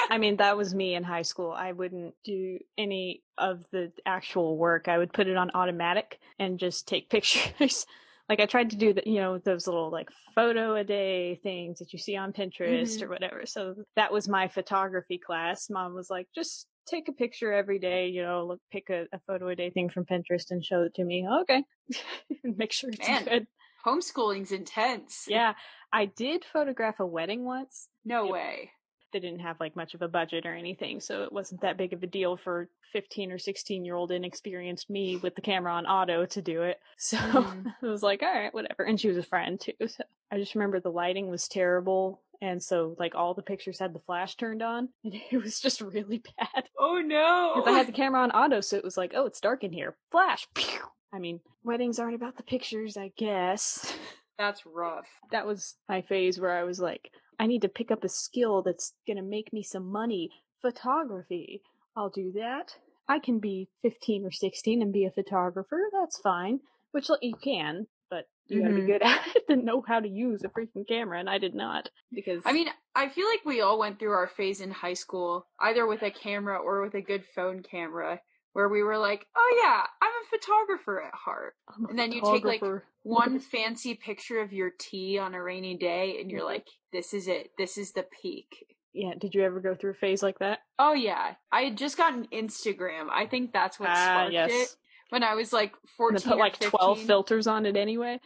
I 0.09 0.17
mean, 0.17 0.37
that 0.37 0.57
was 0.57 0.75
me 0.75 0.95
in 0.95 1.03
high 1.03 1.21
school. 1.21 1.51
I 1.51 1.71
wouldn't 1.71 2.15
do 2.25 2.59
any 2.77 3.23
of 3.37 3.63
the 3.71 3.93
actual 4.05 4.57
work. 4.57 4.89
I 4.89 4.97
would 4.97 5.13
put 5.13 5.27
it 5.27 5.37
on 5.37 5.51
automatic 5.53 6.19
and 6.37 6.59
just 6.59 6.85
take 6.85 7.09
pictures. 7.09 7.85
Like 8.29 8.39
I 8.39 8.45
tried 8.45 8.69
to 8.69 8.75
do 8.77 8.93
the, 8.93 9.01
you 9.05 9.15
know, 9.19 9.39
those 9.39 9.65
little 9.67 9.89
like 9.91 10.09
photo 10.35 10.75
a 10.75 10.83
day 10.83 11.39
things 11.41 11.79
that 11.79 11.91
you 11.91 11.99
see 11.99 12.15
on 12.15 12.31
Pinterest 12.31 12.99
Mhm. 12.99 13.01
or 13.01 13.09
whatever. 13.09 13.45
So 13.45 13.75
that 13.95 14.13
was 14.13 14.27
my 14.29 14.47
photography 14.47 15.17
class. 15.17 15.69
Mom 15.69 15.95
was 15.95 16.09
like, 16.09 16.27
just 16.35 16.67
take 16.87 17.07
a 17.09 17.13
picture 17.13 17.51
every 17.51 17.79
day, 17.79 18.07
you 18.07 18.21
know, 18.21 18.45
look, 18.45 18.61
pick 18.71 18.89
a, 18.89 19.05
a 19.11 19.19
photo 19.27 19.47
a 19.49 19.55
day 19.55 19.71
thing 19.71 19.89
from 19.89 20.05
Pinterest 20.05 20.51
and 20.51 20.63
show 20.63 20.83
it 20.83 20.93
to 20.95 21.03
me. 21.03 21.27
Okay. 21.41 21.63
Make 22.43 22.71
sure 22.71 22.91
it's 22.91 23.07
Man. 23.07 23.23
good. 23.25 23.47
Homeschooling's 23.85 24.51
intense. 24.51 25.25
Yeah. 25.27 25.53
I 25.91 26.05
did 26.05 26.45
photograph 26.45 26.99
a 26.99 27.05
wedding 27.05 27.45
once 27.45 27.89
No 28.05 28.25
Yep. 28.25 28.33
way. 28.33 28.71
They 29.11 29.19
didn't 29.19 29.39
have 29.39 29.59
like 29.59 29.75
much 29.75 29.93
of 29.93 30.01
a 30.01 30.07
budget 30.07 30.45
or 30.45 30.53
anything, 30.53 30.99
so 30.99 31.23
it 31.23 31.31
wasn't 31.31 31.61
that 31.61 31.77
big 31.77 31.93
of 31.93 32.03
a 32.03 32.07
deal 32.07 32.37
for 32.37 32.69
15 32.93 33.31
or 33.31 33.37
16 33.37 33.85
year 33.85 33.95
old 33.95 34.11
inexperienced 34.11 34.89
me 34.89 35.17
with 35.17 35.35
the 35.35 35.41
camera 35.41 35.73
on 35.73 35.85
auto 35.85 36.25
to 36.25 36.41
do 36.41 36.63
it. 36.63 36.79
So 36.97 37.17
Mhm. 37.17 37.65
it 37.81 37.85
was 37.85 38.03
like, 38.03 38.21
all 38.23 38.33
right, 38.33 38.53
whatever. 38.53 38.83
And 38.83 38.99
she 38.99 39.07
was 39.07 39.17
a 39.17 39.23
friend 39.23 39.59
too. 39.59 39.73
So 39.87 40.03
I 40.31 40.37
just 40.37 40.55
remember 40.55 40.79
the 40.79 40.91
lighting 40.91 41.29
was 41.29 41.47
terrible. 41.47 42.21
And 42.41 42.61
so 42.63 42.95
like 42.99 43.15
all 43.15 43.33
the 43.33 43.41
pictures 43.41 43.79
had 43.79 43.93
the 43.93 43.99
flash 43.99 44.35
turned 44.35 44.61
on 44.61 44.89
and 45.03 45.13
it 45.31 45.41
was 45.43 45.59
just 45.59 45.81
really 45.81 46.21
bad. 46.37 46.69
Oh 46.77 47.01
no. 47.03 47.53
Because 47.55 47.73
I 47.73 47.77
had 47.77 47.87
the 47.87 47.91
camera 48.01 48.21
on 48.21 48.31
auto, 48.31 48.61
so 48.61 48.77
it 48.77 48.83
was 48.83 48.97
like, 48.97 49.13
oh, 49.15 49.25
it's 49.25 49.39
dark 49.41 49.63
in 49.63 49.71
here. 49.73 49.95
Flash. 50.11 50.47
Pew! 50.53 50.79
I 51.13 51.19
mean, 51.19 51.39
weddings 51.63 51.97
aren't 51.99 52.15
about 52.15 52.37
the 52.37 52.43
pictures, 52.43 52.95
I 52.97 53.11
guess. 53.17 53.93
That's 54.37 54.65
rough. 54.65 55.07
that 55.31 55.45
was 55.45 55.75
my 55.89 56.01
phase 56.01 56.39
where 56.39 56.57
I 56.57 56.63
was 56.63 56.79
like, 56.79 57.09
I 57.39 57.47
need 57.47 57.61
to 57.61 57.69
pick 57.69 57.89
up 57.91 58.03
a 58.03 58.09
skill 58.09 58.61
that's 58.61 58.93
gonna 59.07 59.23
make 59.23 59.51
me 59.53 59.63
some 59.63 59.85
money. 59.85 60.29
Photography. 60.61 61.61
I'll 61.95 62.09
do 62.09 62.31
that. 62.33 62.77
I 63.07 63.19
can 63.19 63.39
be 63.39 63.69
15 63.81 64.25
or 64.25 64.31
16 64.31 64.81
and 64.81 64.93
be 64.93 65.05
a 65.05 65.11
photographer. 65.11 65.89
That's 65.91 66.19
fine. 66.19 66.59
Which 66.91 67.09
you 67.21 67.35
can, 67.35 67.87
but 68.09 68.25
You 68.47 68.61
got 68.61 68.67
to 68.69 68.73
Mhm. 68.73 68.85
be 68.85 68.91
good 68.91 69.01
at 69.03 69.35
it 69.35 69.47
to 69.47 69.55
know 69.55 69.81
how 69.87 69.99
to 69.99 70.07
use 70.07 70.43
a 70.43 70.49
freaking 70.49 70.87
camera, 70.87 71.19
and 71.19 71.29
I 71.29 71.37
did 71.37 71.55
not 71.55 71.89
because 72.11 72.41
I 72.45 72.51
mean, 72.53 72.67
I 72.95 73.09
feel 73.09 73.27
like 73.27 73.45
we 73.45 73.61
all 73.61 73.77
went 73.79 73.99
through 73.99 74.11
our 74.11 74.27
phase 74.27 74.59
in 74.61 74.71
high 74.71 74.93
school, 74.95 75.47
either 75.59 75.85
with 75.85 76.01
a 76.03 76.11
camera 76.11 76.57
or 76.57 76.81
with 76.81 76.95
a 76.95 77.01
good 77.01 77.23
phone 77.35 77.61
camera, 77.63 78.21
where 78.53 78.69
we 78.69 78.83
were 78.83 78.97
like, 78.97 79.25
oh 79.35 79.59
yeah, 79.63 79.83
I'm 80.01 80.09
a 80.09 80.37
photographer 80.37 81.01
at 81.01 81.13
heart. 81.13 81.55
And 81.89 81.97
then 81.97 82.11
you 82.11 82.21
take, 82.21 82.43
like. 82.45 82.63
One 83.03 83.39
fancy 83.53 83.95
picture 83.95 84.41
of 84.41 84.51
your 84.51 84.71
tea 84.77 85.17
on 85.17 85.33
a 85.33 85.41
rainy 85.41 85.77
day, 85.77 86.17
and 86.19 86.29
you're 86.29 86.41
Mhm. 86.41 86.45
like, 86.53 86.67
this 86.91 87.13
is 87.13 87.27
it. 87.29 87.51
This 87.57 87.77
is 87.77 87.93
the 87.93 88.03
peak. 88.21 88.65
yeah. 88.93 89.13
Did 89.17 89.33
you 89.35 89.43
ever 89.43 89.61
go 89.61 89.73
through 89.73 89.91
a 89.91 89.95
phase 89.95 90.21
like 90.21 90.39
that? 90.39 90.59
Oh 90.77 90.93
yeah, 90.93 91.35
I 91.51 91.61
had 91.61 91.77
just 91.77 91.95
gotten 91.97 92.27
Instagram. 92.33 93.07
I 93.09 93.25
think 93.27 93.53
that's 93.53 93.79
what 93.79 93.89
ah, 93.89 93.93
sparked 93.93 94.33
yes. 94.33 94.51
it 94.51 94.75
when 95.09 95.23
I 95.23 95.35
was 95.35 95.51
like 95.53 95.73
And 95.73 95.89
14 95.97 96.15
then 96.15 96.31
put 96.31 96.39
like 96.39 96.59
twelve 96.59 96.99
filters 97.01 97.47
on 97.47 97.65
it 97.65 97.75
anyway. 97.75 98.19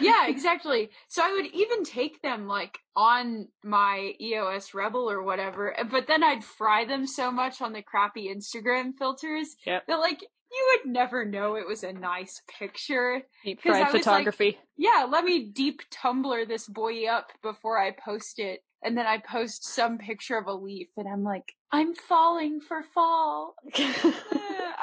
Yeah, 0.00 0.26
exactly. 0.26 0.90
So 1.08 1.22
I 1.22 1.32
would 1.32 1.46
even 1.54 1.84
take 1.84 2.22
them 2.22 2.46
like 2.46 2.78
on 2.96 3.48
my 3.62 4.12
EOS 4.20 4.74
Rebel 4.74 5.10
or 5.10 5.22
whatever, 5.22 5.78
eh, 5.78 5.84
but 5.84 6.06
then 6.06 6.22
I'd 6.22 6.44
fry 6.44 6.84
them 6.84 7.06
so 7.06 7.30
much 7.30 7.60
on 7.62 7.72
the 7.72 7.82
crappy 7.82 8.28
Instagram 8.34 8.92
filters 8.98 9.56
Yep. 9.66 9.86
that 9.86 9.98
like 10.00 10.22
you 10.22 10.78
would 10.84 10.92
never 10.92 11.24
know 11.24 11.54
it 11.54 11.68
was 11.68 11.84
a 11.84 11.92
nice 11.92 12.42
picture. 12.58 13.22
Deep 13.44 13.60
fried 13.62 13.84
was 13.84 13.92
like- 13.94 14.02
photography. 14.02 14.58
Yeah, 14.76 15.06
let 15.08 15.24
me 15.24 15.44
deep 15.44 15.82
Tumblr 15.92 16.48
this 16.48 16.66
boy 16.66 17.06
up 17.06 17.28
before 17.42 17.78
I 17.78 17.92
post 17.92 18.38
it. 18.40 18.60
And 18.82 18.96
then 18.96 19.06
I 19.06 19.18
post 19.18 19.64
some 19.64 19.98
picture 19.98 20.38
of 20.38 20.46
a 20.46 20.54
leaf 20.54 20.88
and 20.96 21.06
I'm 21.06 21.22
like, 21.22 21.54
I'm 21.70 21.94
falling 21.94 22.60
for 22.60 22.82
fall. 22.82 23.54
Uh, 23.78 23.92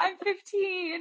I'm 0.00 0.16
15. 0.22 1.00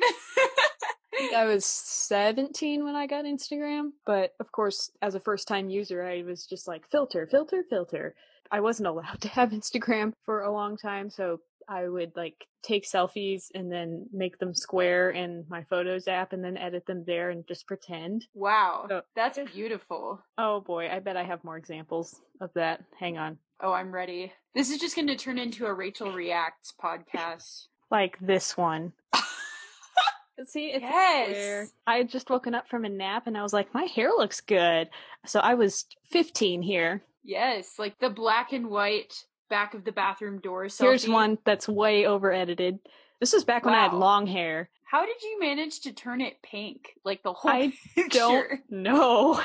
I 1.36 1.46
was 1.46 1.66
17 1.66 2.84
when 2.84 2.96
I 2.96 3.08
got 3.08 3.26
Instagram, 3.26 3.92
but 4.06 4.34
of 4.40 4.52
course, 4.52 4.92
as 5.02 5.16
a 5.16 5.20
first 5.20 5.48
time 5.48 5.70
user, 5.70 6.04
I 6.04 6.24
was 6.24 6.46
just 6.46 6.68
like 6.68 6.90
filter, 6.90 7.28
filter, 7.30 7.64
filter. 7.70 8.16
I 8.52 8.60
wasn't 8.60 8.88
allowed 8.88 9.22
to 9.22 9.30
have 9.30 9.52
Instagram 9.52 10.14
for 10.26 10.42
a 10.42 10.52
long 10.52 10.78
time, 10.78 11.10
so 11.10 11.40
I 11.70 11.88
would 11.88 12.14
like 12.16 12.48
take 12.64 12.86
selfies 12.86 13.46
and 13.54 13.72
then 13.72 14.06
make 14.14 14.40
them 14.40 14.54
square 14.54 15.10
in 15.12 15.46
my 15.50 15.64
photos 15.64 16.08
app 16.08 16.34
and 16.34 16.44
then 16.44 16.58
edit 16.58 16.86
them 16.86 17.04
there 17.06 17.30
and 17.30 17.46
just 17.48 17.68
pretend. 17.68 18.26
wow, 18.34 18.86
So- 18.90 19.02
that's 19.16 19.38
beautiful. 19.54 20.22
Oh 20.38 20.62
boy, 20.62 20.90
I 20.90 21.00
bet 21.00 21.18
I 21.18 21.24
have 21.24 21.44
more 21.44 21.58
examples 21.58 22.22
of 22.42 22.52
that. 22.56 22.84
Hang 23.00 23.18
on. 23.18 23.38
Oh, 23.60 23.72
I'm 23.74 23.92
ready. 23.92 24.32
This 24.56 24.70
is 24.70 24.80
just 24.80 24.96
going 24.96 25.08
to 25.08 25.16
turn 25.16 25.38
into 25.38 25.66
a 25.66 25.74
Rachel 25.74 26.12
Reacts 26.12 26.74
podcast. 26.82 27.68
Like 27.92 28.18
this 28.20 28.56
one. 28.58 28.94
See, 30.46 30.68
it's 30.68 30.84
Yes. 30.84 31.72
I 31.88 31.98
had 31.98 32.10
just 32.10 32.30
woken 32.30 32.54
up 32.54 32.68
from 32.70 32.86
a 32.86 32.90
nap 32.90 33.26
and 33.26 33.36
I 33.38 33.42
was 33.42 33.54
like, 33.54 33.74
my 33.74 33.84
hair 33.86 34.10
looks 34.10 34.40
good. 34.40 34.88
So 35.26 35.40
I 35.40 35.56
was 35.56 35.86
15 36.12 36.62
here. 36.62 37.02
Yes, 37.24 37.80
like 37.80 37.98
the 38.00 38.10
black 38.12 38.54
and 38.54 38.68
white 38.70 39.24
back 39.50 39.74
of 39.74 39.84
the 39.84 39.92
bathroom 39.92 40.40
door 40.40 40.66
selfie. 40.66 40.82
Here's 40.82 41.08
one 41.08 41.38
that's 41.46 41.68
way 41.68 42.06
over 42.06 42.32
edited. 42.32 42.80
This 43.20 43.34
was 43.34 43.44
back 43.44 43.66
when 43.66 43.74
I 43.74 43.84
had 43.84 43.94
long 43.94 44.28
hair. 44.28 44.70
How 44.84 45.06
did 45.06 45.22
you 45.22 45.40
manage 45.40 45.82
to 45.82 45.92
turn 45.92 46.22
it 46.22 46.42
pink? 46.42 46.94
Like 47.04 47.24
the 47.24 47.34
whole 47.34 47.52
I 47.52 47.74
picture. 47.96 48.10
Don't 48.20 48.62
know. 48.70 49.42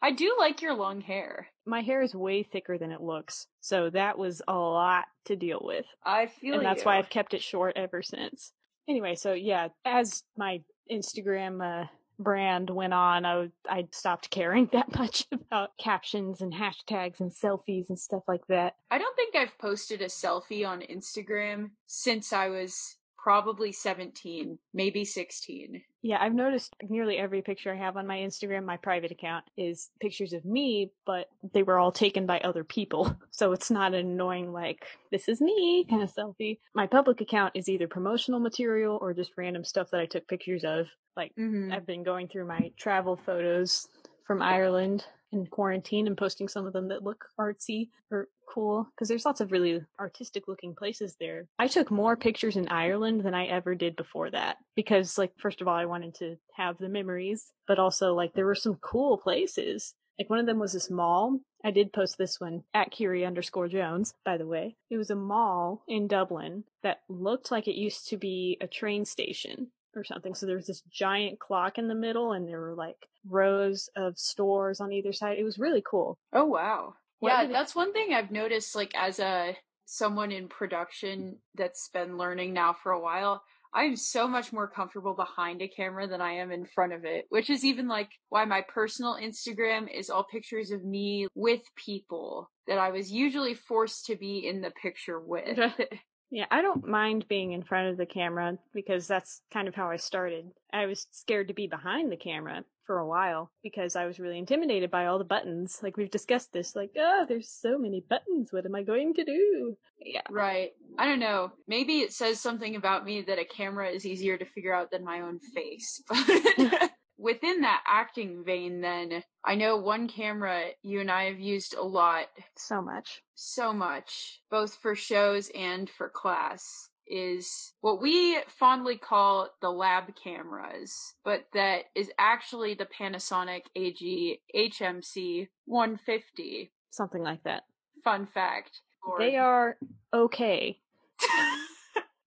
I 0.00 0.12
do 0.12 0.36
like 0.38 0.62
your 0.62 0.74
long 0.74 1.00
hair. 1.00 1.48
My 1.66 1.80
hair 1.80 2.02
is 2.02 2.14
way 2.14 2.42
thicker 2.42 2.78
than 2.78 2.92
it 2.92 3.00
looks. 3.00 3.46
So 3.60 3.90
that 3.90 4.16
was 4.16 4.40
a 4.48 4.54
lot 4.54 5.04
to 5.26 5.36
deal 5.36 5.60
with. 5.62 5.84
I 6.04 6.26
feel 6.26 6.54
and 6.54 6.64
that's 6.64 6.80
you. 6.80 6.86
why 6.86 6.98
I've 6.98 7.10
kept 7.10 7.34
it 7.34 7.42
short 7.42 7.74
ever 7.76 8.02
since. 8.02 8.52
Anyway, 8.88 9.16
so 9.16 9.32
yeah, 9.32 9.68
as 9.84 10.22
my 10.36 10.62
Instagram 10.90 11.82
uh, 11.82 11.86
brand 12.18 12.70
went 12.70 12.92
on, 12.92 13.24
I, 13.24 13.50
I 13.68 13.88
stopped 13.92 14.30
caring 14.30 14.66
that 14.72 14.96
much 14.96 15.26
about 15.32 15.76
captions 15.78 16.40
and 16.40 16.52
hashtags 16.52 17.20
and 17.20 17.32
selfies 17.32 17.88
and 17.88 17.98
stuff 17.98 18.22
like 18.28 18.46
that. 18.48 18.74
I 18.90 18.98
don't 18.98 19.16
think 19.16 19.34
I've 19.34 19.58
posted 19.58 20.02
a 20.02 20.06
selfie 20.06 20.66
on 20.66 20.82
Instagram 20.82 21.70
since 21.86 22.32
I 22.32 22.48
was 22.48 22.97
probably 23.18 23.72
17, 23.72 24.58
maybe 24.72 25.04
16. 25.04 25.82
Yeah, 26.02 26.18
I've 26.20 26.34
noticed 26.34 26.74
nearly 26.88 27.18
every 27.18 27.42
picture 27.42 27.72
I 27.72 27.76
have 27.76 27.96
on 27.96 28.06
my 28.06 28.16
Instagram, 28.18 28.64
my 28.64 28.76
private 28.76 29.10
account, 29.10 29.44
is 29.56 29.90
pictures 30.00 30.32
of 30.32 30.44
me, 30.44 30.92
but 31.04 31.28
they 31.52 31.64
were 31.64 31.78
all 31.78 31.92
taken 31.92 32.26
by 32.26 32.38
other 32.40 32.64
people. 32.64 33.14
So 33.30 33.52
it's 33.52 33.70
not 33.70 33.94
an 33.94 34.06
annoying, 34.06 34.52
like, 34.52 34.84
this 35.12 35.28
is 35.28 35.40
me 35.40 35.86
kind 35.88 36.02
of 36.02 36.12
selfie. 36.12 36.58
My 36.74 36.88
public 36.88 37.20
account 37.20 37.52
is 37.54 37.68
either 37.68 37.86
promotional 37.86 38.40
material 38.40 38.98
or 39.00 39.14
just 39.14 39.30
random 39.36 39.62
stuff 39.64 39.90
that 39.92 40.00
I 40.00 40.06
took 40.06 40.26
pictures 40.26 40.64
of. 40.64 40.86
Like, 41.16 41.32
Mm-hmm. 41.38 41.72
I've 41.72 41.86
been 41.86 42.02
going 42.02 42.26
through 42.28 42.46
my 42.46 42.72
travel 42.76 43.16
photos 43.16 43.86
from 44.26 44.42
Ireland 44.42 45.04
in 45.32 45.46
quarantine 45.46 46.06
and 46.06 46.16
posting 46.16 46.48
some 46.48 46.66
of 46.66 46.72
them 46.72 46.88
that 46.88 47.04
look 47.04 47.26
artsy 47.38 47.90
or 48.10 48.28
cool 48.52 48.88
because 48.94 49.08
there's 49.08 49.24
lots 49.24 49.40
of 49.40 49.52
really 49.52 49.80
artistic 49.98 50.48
looking 50.48 50.74
places 50.74 51.16
there. 51.20 51.46
I 51.58 51.66
took 51.66 51.90
more 51.90 52.16
pictures 52.16 52.56
in 52.56 52.68
Ireland 52.68 53.22
than 53.22 53.34
I 53.34 53.46
ever 53.46 53.74
did 53.74 53.96
before 53.96 54.30
that 54.30 54.56
because 54.74 55.18
like 55.18 55.32
first 55.38 55.60
of 55.60 55.68
all 55.68 55.76
I 55.76 55.86
wanted 55.86 56.14
to 56.16 56.36
have 56.56 56.78
the 56.78 56.88
memories, 56.88 57.52
but 57.66 57.78
also 57.78 58.14
like 58.14 58.34
there 58.34 58.46
were 58.46 58.54
some 58.54 58.76
cool 58.80 59.18
places. 59.18 59.94
Like 60.18 60.30
one 60.30 60.40
of 60.40 60.46
them 60.46 60.58
was 60.58 60.72
this 60.72 60.90
mall. 60.90 61.38
I 61.64 61.70
did 61.70 61.92
post 61.92 62.18
this 62.18 62.40
one 62.40 62.64
at 62.74 62.90
Kiri 62.90 63.24
underscore 63.24 63.68
Jones, 63.68 64.14
by 64.24 64.36
the 64.36 64.46
way. 64.46 64.76
It 64.90 64.96
was 64.96 65.10
a 65.10 65.16
mall 65.16 65.84
in 65.86 66.08
Dublin 66.08 66.64
that 66.82 67.02
looked 67.08 67.50
like 67.50 67.68
it 67.68 67.76
used 67.76 68.08
to 68.08 68.16
be 68.16 68.58
a 68.60 68.66
train 68.66 69.04
station 69.04 69.68
or 69.94 70.04
something. 70.04 70.34
So 70.34 70.46
there 70.46 70.56
was 70.56 70.66
this 70.66 70.82
giant 70.90 71.38
clock 71.38 71.78
in 71.78 71.88
the 71.88 71.94
middle 71.94 72.32
and 72.32 72.48
there 72.48 72.60
were 72.60 72.74
like 72.74 72.96
rows 73.26 73.88
of 73.96 74.18
stores 74.18 74.80
on 74.80 74.92
either 74.92 75.12
side. 75.12 75.38
It 75.38 75.44
was 75.44 75.58
really 75.58 75.82
cool. 75.88 76.18
Oh 76.32 76.44
wow. 76.44 76.94
What 77.20 77.30
yeah, 77.30 77.46
that's 77.52 77.74
one 77.74 77.92
thing 77.92 78.12
I've 78.12 78.30
noticed 78.30 78.74
like 78.74 78.92
as 78.94 79.18
a 79.18 79.56
someone 79.84 80.30
in 80.30 80.48
production 80.48 81.38
that's 81.54 81.88
been 81.88 82.18
learning 82.18 82.52
now 82.52 82.74
for 82.82 82.92
a 82.92 83.00
while. 83.00 83.42
I'm 83.74 83.96
so 83.96 84.26
much 84.26 84.52
more 84.52 84.68
comfortable 84.68 85.14
behind 85.14 85.60
a 85.60 85.68
camera 85.68 86.06
than 86.06 86.22
I 86.22 86.32
am 86.32 86.50
in 86.50 86.64
front 86.64 86.94
of 86.94 87.04
it, 87.04 87.26
which 87.28 87.50
is 87.50 87.64
even 87.64 87.86
like 87.86 88.08
why 88.30 88.44
my 88.44 88.62
personal 88.66 89.16
Instagram 89.20 89.88
is 89.92 90.08
all 90.08 90.24
pictures 90.24 90.70
of 90.70 90.84
me 90.84 91.26
with 91.34 91.60
people 91.76 92.50
that 92.66 92.78
I 92.78 92.90
was 92.90 93.12
usually 93.12 93.54
forced 93.54 94.06
to 94.06 94.16
be 94.16 94.46
in 94.46 94.62
the 94.62 94.70
picture 94.70 95.20
with. 95.20 95.58
Yeah, 96.30 96.46
I 96.50 96.60
don't 96.60 96.86
mind 96.86 97.26
being 97.28 97.52
in 97.52 97.62
front 97.62 97.88
of 97.88 97.96
the 97.96 98.06
camera 98.06 98.58
because 98.74 99.06
that's 99.06 99.40
kind 99.52 99.66
of 99.66 99.74
how 99.74 99.90
I 99.90 99.96
started. 99.96 100.50
I 100.72 100.86
was 100.86 101.06
scared 101.10 101.48
to 101.48 101.54
be 101.54 101.66
behind 101.66 102.12
the 102.12 102.16
camera 102.16 102.64
for 102.86 102.98
a 102.98 103.06
while 103.06 103.50
because 103.62 103.96
I 103.96 104.06
was 104.06 104.18
really 104.18 104.38
intimidated 104.38 104.90
by 104.90 105.06
all 105.06 105.18
the 105.18 105.24
buttons. 105.24 105.78
Like 105.82 105.96
we've 105.96 106.10
discussed 106.10 106.52
this, 106.52 106.76
like, 106.76 106.90
oh, 106.98 107.24
there's 107.28 107.48
so 107.48 107.78
many 107.78 108.04
buttons. 108.08 108.52
What 108.52 108.66
am 108.66 108.74
I 108.74 108.82
going 108.82 109.14
to 109.14 109.24
do? 109.24 109.76
Yeah. 110.00 110.22
Right. 110.30 110.72
I 110.98 111.06
don't 111.06 111.20
know. 111.20 111.52
Maybe 111.66 112.00
it 112.00 112.12
says 112.12 112.40
something 112.40 112.76
about 112.76 113.04
me 113.04 113.22
that 113.22 113.38
a 113.38 113.44
camera 113.44 113.88
is 113.88 114.04
easier 114.04 114.36
to 114.36 114.44
figure 114.44 114.74
out 114.74 114.90
than 114.90 115.04
my 115.04 115.20
own 115.20 115.38
face. 115.54 116.02
But 116.08 116.90
within 117.18 117.60
that 117.62 117.82
acting 117.86 118.44
vein, 118.44 118.80
then, 118.80 119.22
I 119.44 119.54
know 119.56 119.76
one 119.76 120.08
camera 120.08 120.68
you 120.82 121.00
and 121.00 121.10
I 121.10 121.24
have 121.24 121.38
used 121.40 121.74
a 121.74 121.82
lot, 121.82 122.26
So 122.56 122.80
much. 122.80 123.22
so 123.34 123.72
much, 123.72 124.40
both 124.50 124.74
for 124.76 124.94
shows 124.94 125.50
and 125.54 125.90
for 125.90 126.08
class, 126.08 126.88
is 127.10 127.72
what 127.80 128.00
we 128.02 128.38
fondly 128.46 128.96
call 128.98 129.48
the 129.62 129.70
lab 129.70 130.14
cameras, 130.22 131.14
but 131.24 131.46
that 131.54 131.84
is 131.94 132.10
actually 132.18 132.74
the 132.74 132.86
Panasonic 132.86 133.62
AG 133.74 134.40
HMC 134.54 135.48
150. 135.64 136.70
Something 136.90 137.22
like 137.22 137.42
that. 137.44 137.62
Fun 138.04 138.26
fact. 138.26 138.80
Or- 139.06 139.18
They 139.18 139.36
are 139.36 139.76
okay. 140.12 140.78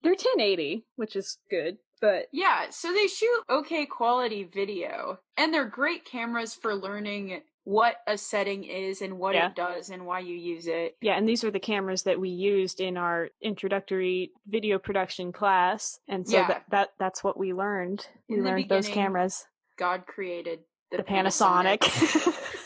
They're 0.02 0.12
1080, 0.12 0.84
which 0.96 1.14
is 1.14 1.38
good, 1.48 1.78
but 2.02 2.26
Yeah, 2.32 2.66
so 2.68 2.92
they 2.92 3.06
shoot 3.06 3.42
okay 3.48 3.86
quality 3.86 4.44
video, 4.44 5.20
and 5.38 5.54
they're 5.54 5.64
great 5.64 6.04
cameras 6.04 6.54
for 6.54 6.74
learning 6.74 7.40
what 7.64 7.98
a 8.08 8.18
setting 8.18 8.64
is 8.64 9.00
and 9.02 9.18
what 9.20 9.36
Yeah. 9.36 9.46
it 9.50 9.54
does 9.54 9.88
and 9.90 10.04
why 10.04 10.18
you 10.18 10.34
use 10.34 10.66
it. 10.66 10.96
Yeah, 11.00 11.16
and 11.16 11.28
these 11.28 11.44
are 11.44 11.50
the 11.52 11.60
cameras 11.60 12.02
that 12.02 12.18
we 12.18 12.28
used 12.28 12.80
in 12.80 12.96
our 12.96 13.28
introductory 13.40 14.32
video 14.48 14.78
production 14.80 15.30
class, 15.32 16.00
and 16.08 16.26
so 16.28 16.38
Yeah. 16.38 16.48
that, 16.48 16.64
that 16.70 16.92
that's 16.98 17.22
what 17.22 17.38
we 17.38 17.52
learned. 17.54 18.06
We 18.28 18.42
learned 18.42 18.68
those 18.68 18.88
cameras, 18.88 19.46
God 19.78 20.06
created 20.06 20.58
the, 20.90 20.98
the 20.98 21.02
Panasonic, 21.04 21.82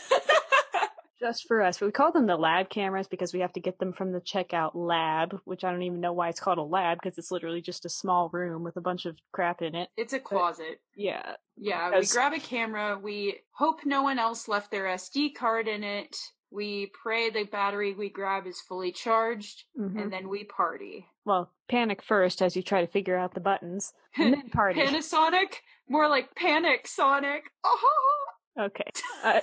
just 1.27 1.47
for 1.47 1.61
us. 1.61 1.81
We 1.81 1.91
call 1.91 2.11
them 2.11 2.25
the 2.25 2.37
lab 2.37 2.69
cameras 2.69 3.07
because 3.07 3.33
we 3.33 3.41
have 3.41 3.53
to 3.53 3.59
get 3.59 3.79
them 3.79 3.93
from 3.93 4.11
the 4.11 4.21
checkout 4.21 4.71
lab, 4.73 5.39
which 5.45 5.63
I 5.63 5.71
don't 5.71 5.83
even 5.83 5.99
know 5.99 6.13
why 6.13 6.29
it's 6.29 6.39
called 6.39 6.57
a 6.57 6.63
lab 6.63 6.99
because 7.01 7.17
it's 7.17 7.31
literally 7.31 7.61
just 7.61 7.85
a 7.85 7.89
small 7.89 8.29
room 8.31 8.63
with 8.63 8.77
a 8.77 8.81
bunch 8.81 9.05
of 9.05 9.17
crap 9.31 9.61
in 9.61 9.75
it. 9.75 9.89
it's 9.97 10.13
a 10.13 10.19
closet. 10.19 10.79
Yeah, 10.95 11.33
Yeah, 11.57 11.97
we 11.97 12.05
grab 12.07 12.33
a 12.33 12.39
camera, 12.39 12.99
we 13.01 13.39
hope 13.51 13.79
no 13.85 14.03
one 14.03 14.19
else 14.19 14.47
left 14.47 14.71
their 14.71 14.85
SD 14.85 15.35
card 15.35 15.67
in 15.67 15.83
it. 15.83 16.15
We 16.49 16.91
pray 17.03 17.29
the 17.29 17.43
battery 17.43 17.93
we 17.93 18.09
grab 18.09 18.47
is 18.47 18.61
fully 18.61 18.93
charged, 18.93 19.65
mhm. 19.77 20.01
and 20.01 20.13
then 20.13 20.29
we 20.29 20.45
party. 20.45 21.05
well, 21.25 21.51
panic 21.67 22.01
first 22.01 22.41
as 22.41 22.55
you 22.55 22.63
try 22.63 22.79
to 22.79 22.91
figure 22.91 23.17
out 23.17 23.33
the 23.33 23.41
buttons, 23.41 23.91
and 24.15 24.33
then 24.33 24.49
party. 24.53 24.79
Panasonic? 24.79 25.55
More 25.89 26.07
like 26.07 26.35
Panic 26.35 26.87
Sonic. 26.87 27.43
Oh! 27.65 28.27
Okay. 28.59 28.83
Uh, 29.23 29.39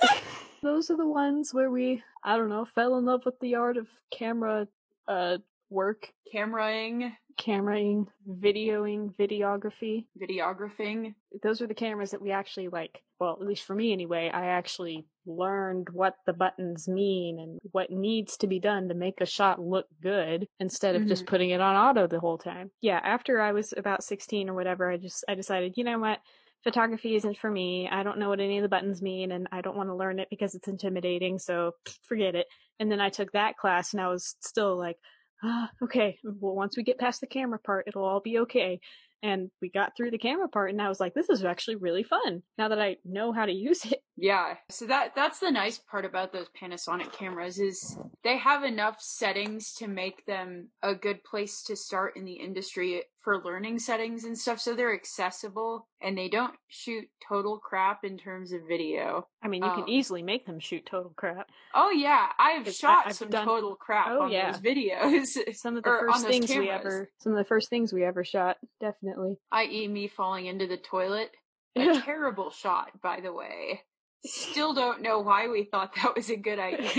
those 0.62 0.88
are 0.88 0.96
the 0.96 1.06
ones 1.06 1.52
where 1.52 1.68
we, 1.70 2.00
I 2.22 2.36
don't 2.36 2.48
know, 2.48 2.64
fell 2.76 2.96
in 2.96 3.04
love 3.04 3.22
with 3.26 3.38
the 3.40 3.56
art 3.56 3.76
of 3.76 3.88
camera 4.16 4.68
uh 5.08 5.38
work, 5.68 6.08
Cameraing, 6.32 7.10
cameraing, 7.38 8.06
videoing, 8.30 9.12
videography. 9.16 10.06
videographing. 10.18 11.14
Those 11.42 11.60
are 11.60 11.66
the 11.66 11.74
cameras 11.74 12.12
that 12.12 12.22
we 12.22 12.30
actually 12.30 12.68
like. 12.68 13.02
Well, 13.18 13.32
at 13.40 13.46
least 13.46 13.64
for 13.64 13.74
me 13.74 13.92
anyway, 13.92 14.30
I 14.32 14.46
actually 14.46 15.04
learned 15.26 15.88
what 15.92 16.14
the 16.24 16.32
buttons 16.32 16.86
mean 16.88 17.40
and 17.40 17.58
what 17.72 17.90
needs 17.90 18.36
to 18.38 18.46
be 18.46 18.60
done 18.60 18.88
to 18.88 18.94
make 18.94 19.20
a 19.20 19.26
shot 19.26 19.60
look 19.60 19.86
good 20.00 20.46
instead 20.60 20.94
of 20.94 21.08
just 21.08 21.24
Mhm. 21.24 21.28
putting 21.28 21.50
it 21.50 21.60
on 21.60 21.74
auto 21.74 22.06
the 22.06 22.20
whole 22.20 22.38
time. 22.38 22.70
Yeah, 22.80 23.00
after 23.02 23.40
I 23.40 23.52
was 23.52 23.74
about 23.76 24.04
16 24.04 24.48
or 24.48 24.54
whatever, 24.54 24.88
I 24.88 24.96
just 24.98 25.24
I 25.28 25.34
decided, 25.34 25.74
you 25.76 25.82
know 25.84 25.98
what? 25.98 26.20
Photography 26.64 27.14
isn't 27.14 27.38
for 27.38 27.50
me. 27.50 27.88
I 27.90 28.02
don't 28.02 28.18
know 28.18 28.30
what 28.30 28.40
any 28.40 28.58
of 28.58 28.62
the 28.62 28.68
buttons 28.68 29.02
mean 29.02 29.32
and 29.32 29.46
I 29.52 29.60
don't 29.60 29.76
want 29.76 29.90
to 29.90 29.94
learn 29.94 30.18
it 30.18 30.28
because 30.30 30.54
it's 30.54 30.68
intimidating, 30.68 31.38
so 31.38 31.72
forget 32.02 32.34
it. 32.34 32.46
And 32.80 32.90
then 32.90 33.00
I 33.00 33.10
took 33.10 33.32
that 33.32 33.56
class 33.56 33.92
and 33.92 34.00
I 34.00 34.08
was 34.08 34.34
still 34.40 34.76
like, 34.76 34.96
ah, 35.44 35.70
okay, 35.82 36.18
well, 36.24 36.54
once 36.54 36.76
we 36.76 36.82
get 36.82 36.98
past 36.98 37.20
the 37.20 37.26
camera 37.26 37.58
part, 37.58 37.86
it'll 37.86 38.04
all 38.04 38.20
be 38.20 38.38
okay. 38.40 38.80
And 39.22 39.50
we 39.62 39.70
got 39.70 39.96
through 39.96 40.10
the 40.10 40.18
camera 40.18 40.48
part, 40.48 40.70
and 40.70 40.82
I 40.82 40.90
was 40.90 41.00
like, 41.00 41.14
this 41.14 41.30
is 41.30 41.42
actually 41.44 41.76
really 41.76 42.02
fun 42.02 42.42
now 42.58 42.68
that 42.68 42.78
I 42.78 42.96
know 43.06 43.32
how 43.32 43.46
to 43.46 43.52
use 43.68 43.84
it. 43.86 44.00
Yeah. 44.16 44.56
So 44.70 44.86
that 44.86 45.14
that's 45.16 45.38
the 45.38 45.50
nice 45.50 45.78
part 45.78 46.04
about 46.04 46.32
those 46.32 46.48
Panasonic 46.60 47.10
cameras 47.12 47.58
is 47.58 47.98
they 48.22 48.36
have 48.36 48.64
enough 48.64 49.00
settings 49.00 49.72
to 49.74 49.88
make 49.88 50.26
them 50.26 50.68
a 50.82 50.94
good 50.94 51.24
place 51.24 51.62
to 51.64 51.76
start 51.76 52.16
in 52.16 52.26
the 52.26 52.34
industry 52.34 53.02
for 53.24 53.42
learning 53.42 53.78
settings 53.78 54.24
and 54.24 54.38
stuff 54.38 54.60
so 54.60 54.74
they're 54.74 54.92
accessible 54.94 55.88
and 56.02 56.16
they 56.16 56.28
don't 56.28 56.54
shoot 56.68 57.08
total 57.26 57.58
crap 57.58 58.04
in 58.04 58.18
terms 58.18 58.52
of 58.52 58.60
video. 58.68 59.26
I 59.42 59.48
mean, 59.48 59.62
you 59.64 59.68
Um, 59.70 59.80
can 59.80 59.88
easily 59.88 60.22
make 60.22 60.44
them 60.46 60.60
shoot 60.60 60.84
total 60.84 61.12
crap. 61.16 61.48
Oh 61.74 61.90
yeah, 61.90 62.28
i've 62.38 62.70
shot 62.72 63.06
I've 63.06 63.14
some 63.14 63.30
done- 63.30 63.46
total 63.46 63.74
crap 63.76 64.08
Oh, 64.10 64.22
on 64.24 64.30
yeah. 64.30 64.52
those 64.52 64.60
videos. 64.60 65.26
Some 65.56 65.76
of 65.78 65.82
the 65.82 65.88
first 65.90 66.26
things 66.26 66.50
we 66.50 66.68
ever, 66.70 67.10
some 67.18 67.32
of 67.32 67.38
the 67.38 67.44
first 67.44 67.70
things 67.70 67.92
we 67.92 68.04
ever 68.04 68.22
shot, 68.24 68.58
definitely. 68.80 69.38
i.e. 69.52 69.88
me 69.88 70.06
falling 70.08 70.46
into 70.46 70.66
the 70.66 70.76
toilet. 70.76 71.30
A 71.76 72.00
terrible 72.02 72.50
shot, 72.50 72.90
by 73.02 73.20
the 73.20 73.32
way. 73.32 73.80
Still 74.26 74.72
don't 74.74 75.02
know 75.02 75.18
why 75.20 75.48
we 75.48 75.64
thought 75.64 75.94
that 75.96 76.14
was 76.14 76.30
a 76.30 76.36
good 76.36 76.58
idea. 76.58 76.88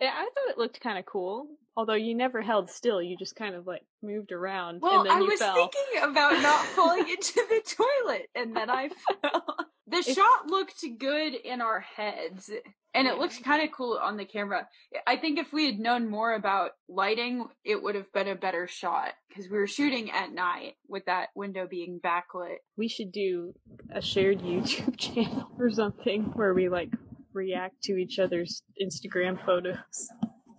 yeah, 0.00 0.12
I 0.14 0.22
thought 0.34 0.48
it 0.50 0.58
looked 0.58 0.80
kind 0.80 0.98
of 0.98 1.04
cool. 1.06 1.46
Although 1.78 1.94
you 1.94 2.16
never 2.16 2.42
held 2.42 2.68
still, 2.70 3.00
you 3.00 3.16
just 3.16 3.36
kind 3.36 3.54
of 3.54 3.64
like 3.64 3.82
moved 4.02 4.32
around 4.32 4.80
Well, 4.82 5.02
and 5.02 5.08
then 5.10 5.16
I 5.16 5.20
you 5.20 5.26
was 5.26 5.38
fell. 5.38 5.54
thinking 5.54 6.02
about 6.10 6.42
not 6.42 6.64
falling 6.66 7.08
into 7.08 7.34
the 7.48 7.62
toilet, 8.04 8.28
and 8.34 8.56
then 8.56 8.68
I 8.68 8.88
fell. 8.88 9.44
The 9.86 9.98
It's- 9.98 10.16
shot 10.16 10.48
looked 10.48 10.84
good 10.98 11.34
in 11.36 11.60
our 11.60 11.78
heads, 11.78 12.50
and 12.94 13.06
it 13.06 13.16
looked 13.18 13.44
kind 13.44 13.62
of 13.62 13.70
cool 13.70 13.96
on 14.02 14.16
the 14.16 14.24
camera. 14.24 14.66
I 15.06 15.18
think 15.18 15.38
if 15.38 15.52
we 15.52 15.66
had 15.66 15.78
known 15.78 16.10
more 16.10 16.34
about 16.34 16.72
lighting, 16.88 17.46
it 17.64 17.80
would 17.80 17.94
have 17.94 18.12
been 18.12 18.26
a 18.26 18.34
better 18.34 18.66
shot 18.66 19.12
because 19.28 19.48
we 19.48 19.56
were 19.56 19.68
shooting 19.68 20.10
at 20.10 20.32
night 20.32 20.74
with 20.88 21.04
that 21.04 21.28
window 21.36 21.68
being 21.70 22.00
backlit. 22.04 22.56
We 22.76 22.88
should 22.88 23.12
do 23.12 23.54
a 23.94 24.02
shared 24.02 24.40
YouTube 24.40 24.96
channel 24.98 25.48
or 25.60 25.70
something 25.70 26.24
where 26.34 26.54
we 26.54 26.68
like 26.68 26.90
react 27.32 27.80
to 27.84 27.92
each 27.92 28.18
other's 28.18 28.62
Instagram 28.82 29.38
photos. 29.46 30.08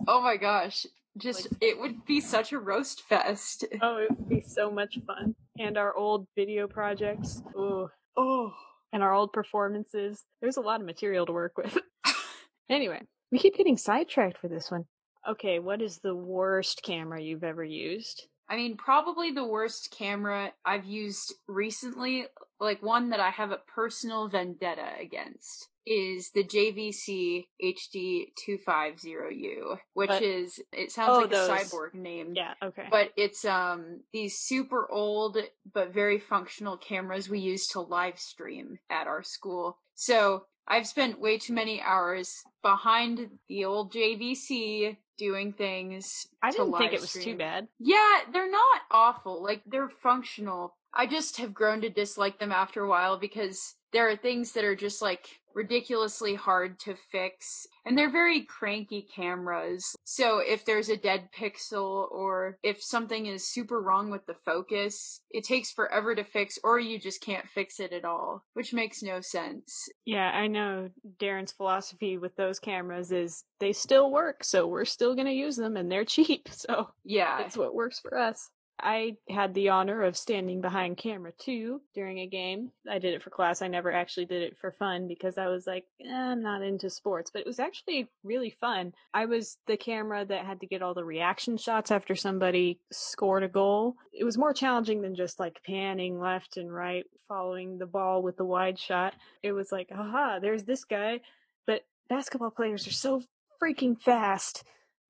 Oh 0.07 0.21
my 0.21 0.38
gosh. 0.38 0.85
Just, 1.19 1.47
it 1.61 1.79
would 1.79 2.05
be 2.05 2.21
such 2.21 2.51
a 2.51 2.59
roast 2.59 3.01
fest. 3.01 3.65
Oh, 3.81 3.97
it 3.97 4.09
would 4.09 4.29
be 4.29 4.41
so 4.41 4.71
much 4.71 4.97
fun. 5.05 5.35
And 5.57 5.77
our 5.77 5.95
old 5.95 6.27
video 6.35 6.67
projects. 6.67 7.41
Ooh. 7.57 7.89
Oh. 8.17 8.53
And 8.91 9.03
our 9.03 9.13
old 9.13 9.33
performances. 9.33 10.25
There's 10.41 10.57
a 10.57 10.61
lot 10.61 10.79
of 10.79 10.85
material 10.85 11.25
to 11.25 11.31
work 11.31 11.57
with. 11.57 11.77
anyway, 12.69 13.01
we 13.31 13.39
keep 13.39 13.55
getting 13.55 13.77
sidetracked 13.77 14.38
for 14.38 14.47
this 14.47 14.71
one. 14.71 14.85
Okay, 15.27 15.59
what 15.59 15.81
is 15.81 15.99
the 15.99 16.15
worst 16.15 16.81
camera 16.83 17.21
you've 17.21 17.43
ever 17.43 17.63
used? 17.63 18.27
I 18.49 18.55
mean, 18.55 18.77
probably 18.77 19.31
the 19.31 19.45
worst 19.45 19.93
camera 19.95 20.51
I've 20.65 20.85
used 20.85 21.35
recently, 21.47 22.25
like 22.59 22.81
one 22.81 23.11
that 23.11 23.19
I 23.19 23.29
have 23.29 23.51
a 23.51 23.59
personal 23.67 24.27
vendetta 24.27 24.88
against, 24.99 25.67
is 25.89 26.32
the 26.32 26.43
JVC 26.43 27.47
HD250U, 27.62 29.78
which 29.93 30.10
But- 30.10 30.21
is, 30.21 30.62
it 30.71 30.91
sounds 30.91 31.10
Oh, 31.10 31.19
like 31.21 31.30
those- 31.32 31.49
a 31.49 31.54
cyborg 31.54 31.93
name. 31.95 32.34
Yeah, 32.36 32.54
okay. 32.63 32.88
But 32.91 33.12
it's 33.15 33.43
um 33.45 34.02
these 34.13 34.38
super 34.38 34.89
old 34.91 35.38
but 35.73 35.89
very 35.89 36.19
functional 36.19 36.78
cameras 36.78 37.30
we 37.30 37.39
use 37.39 37.67
to 37.69 37.82
live 37.82 38.19
stream 38.19 38.80
at 38.89 39.08
our 39.08 39.23
school. 39.23 39.80
So 39.95 40.45
I've 40.67 40.88
spent 40.88 41.19
way 41.19 41.39
too 41.39 41.54
many 41.54 41.82
hours 41.82 42.43
behind 42.62 43.39
the 43.47 43.65
old 43.65 43.91
JVC 43.91 44.97
doing 45.17 45.54
things. 45.54 46.28
I 46.43 46.52
didn't 46.52 46.78
think 46.78 46.93
it 46.93 47.02
was 47.02 47.13
too 47.13 47.36
bad. 47.36 47.67
Yeah, 47.80 48.21
they're 48.32 48.52
not 48.52 48.82
awful. 48.91 49.41
Like 49.41 49.63
they're 49.65 49.89
functional. 49.89 50.75
I 50.93 51.08
just 51.08 51.38
have 51.38 51.54
grown 51.54 51.82
to 51.82 51.89
dislike 51.89 52.39
them 52.39 52.52
after 52.52 52.84
a 52.84 52.88
while 52.88 53.17
because 53.17 53.75
there 53.91 54.10
are 54.10 54.15
things 54.15 54.52
that 54.54 54.63
are 54.63 54.75
just 54.75 55.02
like 55.02 55.39
ridiculously 55.56 56.36
hard 56.36 56.80
to 56.80 56.95
fix 57.12 57.65
and 57.86 57.97
they're 57.97 58.12
very 58.12 58.41
cranky 58.41 59.02
cameras. 59.02 59.95
So 60.04 60.39
if 60.39 60.63
there's 60.63 60.89
a 60.89 60.95
dead 60.95 61.30
pixel 61.38 62.10
or 62.12 62.60
if 62.63 62.82
something 62.84 63.25
is 63.25 63.47
super 63.47 63.82
wrong 63.82 64.12
with 64.12 64.25
the 64.28 64.36
focus, 64.45 65.21
it 65.32 65.43
takes 65.43 65.71
forever 65.71 66.13
to 66.15 66.23
fix 66.23 66.60
or 66.63 66.80
you 66.80 66.99
just 66.99 67.21
can't 67.21 67.47
fix 67.49 67.80
it 67.80 67.91
at 67.93 68.06
all, 68.06 68.43
which 68.54 68.73
makes 68.73 69.02
no 69.02 69.21
sense. 69.21 69.89
Yeah, 70.06 70.30
I 70.30 70.47
know 70.47 70.89
Darren's 71.19 71.52
philosophy 71.52 72.17
with 72.17 72.36
those 72.36 72.60
cameras 72.60 73.12
is 73.12 73.43
they 73.60 73.73
still 73.73 74.12
work, 74.12 74.43
so 74.43 74.67
we're 74.67 74.86
still 74.86 75.15
going 75.15 75.28
to 75.28 75.34
use 75.34 75.56
them 75.56 75.78
and 75.78 75.91
they're 75.91 76.06
cheap. 76.19 76.47
So 76.52 76.89
Yeah. 77.04 77.38
that's 77.39 77.58
what 77.58 77.73
works 77.75 77.99
for 77.99 78.17
us. 78.17 78.49
I 78.82 79.18
had 79.30 79.54
the 79.54 79.70
honor 79.70 80.04
of 80.04 80.18
standing 80.18 80.62
behind 80.62 80.98
camera 80.98 81.32
two 81.38 81.82
during 81.94 82.20
a 82.20 82.28
game. 82.28 82.72
I 82.89 83.00
did 83.00 83.13
it 83.13 83.24
for 83.24 83.30
class. 83.30 83.62
I 83.62 83.68
never 83.68 83.92
actually 83.92 84.26
did 84.26 84.42
it 84.42 84.58
for 84.58 84.72
fun 84.72 85.08
because 85.08 85.38
I 85.38 85.48
was 85.48 85.68
like, 85.68 85.86
eh, 86.04 86.12
I'm 86.12 86.42
not 86.42 86.62
into 86.62 86.89
sports, 86.89 87.32
but 87.32 87.42
it 87.42 87.48
was 87.48 87.60
actually 87.60 88.08
really 88.24 88.50
fun. 88.50 88.94
I 89.13 89.26
was 89.26 89.58
the 89.68 89.78
camera 89.78 90.26
that 90.26 90.46
had 90.46 90.62
to 90.62 90.68
get 90.68 90.82
all 90.82 90.94
the 90.94 91.04
reaction 91.04 91.58
shots 91.58 91.92
after 91.92 92.15
somebody 92.15 92.80
scored 92.92 93.44
a 93.44 93.48
goal. 93.48 93.96
It 94.13 94.24
was 94.24 94.38
more 94.38 94.54
challenging 94.54 95.02
than 95.02 95.15
just 95.15 95.39
like 95.39 95.63
panning 95.63 96.20
left 96.20 96.58
and 96.58 96.74
right, 96.74 97.06
following 97.28 97.78
the 97.78 97.86
ball 97.86 98.22
with 98.22 98.38
the 98.38 98.46
wide 98.46 98.80
shot. 98.80 99.13
It 99.44 99.52
was 99.52 99.72
like, 99.72 99.89
aha, 99.94 100.39
there's 100.42 100.63
this 100.63 100.86
guy. 100.86 101.22
But 101.65 101.84
basketball 102.10 102.52
players 102.52 102.88
are 102.88 102.92
so 102.92 103.22
freaking 103.62 104.00
fast 104.00 104.63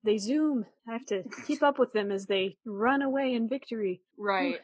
they 0.04 0.18
zoom. 0.18 0.66
I 0.88 0.92
have 0.92 1.06
to 1.06 1.24
keep 1.46 1.62
up 1.62 1.78
with 1.78 1.92
them 1.92 2.10
as 2.10 2.26
they 2.26 2.56
run 2.64 3.02
away 3.02 3.34
in 3.34 3.48
victory. 3.48 4.02
Hmm. 4.16 4.24
Right. 4.24 4.60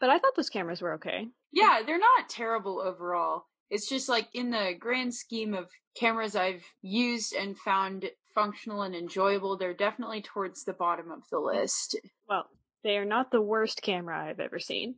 But 0.00 0.10
I 0.10 0.18
thought 0.18 0.36
those 0.36 0.50
cameras 0.50 0.80
were 0.80 0.94
okay. 0.94 1.28
Yeah, 1.52 1.80
they're 1.84 1.98
not 1.98 2.28
terrible 2.28 2.80
overall. 2.80 3.46
It's 3.70 3.88
just 3.88 4.08
like 4.08 4.28
in 4.32 4.50
the 4.50 4.74
grand 4.78 5.14
scheme 5.14 5.54
of 5.54 5.68
cameras 5.98 6.36
I've 6.36 6.64
used 6.80 7.34
and 7.34 7.58
found 7.58 8.10
functional 8.34 8.82
and 8.82 8.94
enjoyable, 8.94 9.56
they're 9.56 9.74
definitely 9.74 10.22
towards 10.22 10.64
the 10.64 10.72
bottom 10.72 11.10
of 11.10 11.22
the 11.30 11.40
list. 11.40 11.98
Well, 12.28 12.46
they 12.84 12.96
are 12.96 13.04
not 13.04 13.30
the 13.30 13.42
worst 13.42 13.82
camera 13.82 14.28
I've 14.28 14.40
ever 14.40 14.60
seen. 14.60 14.94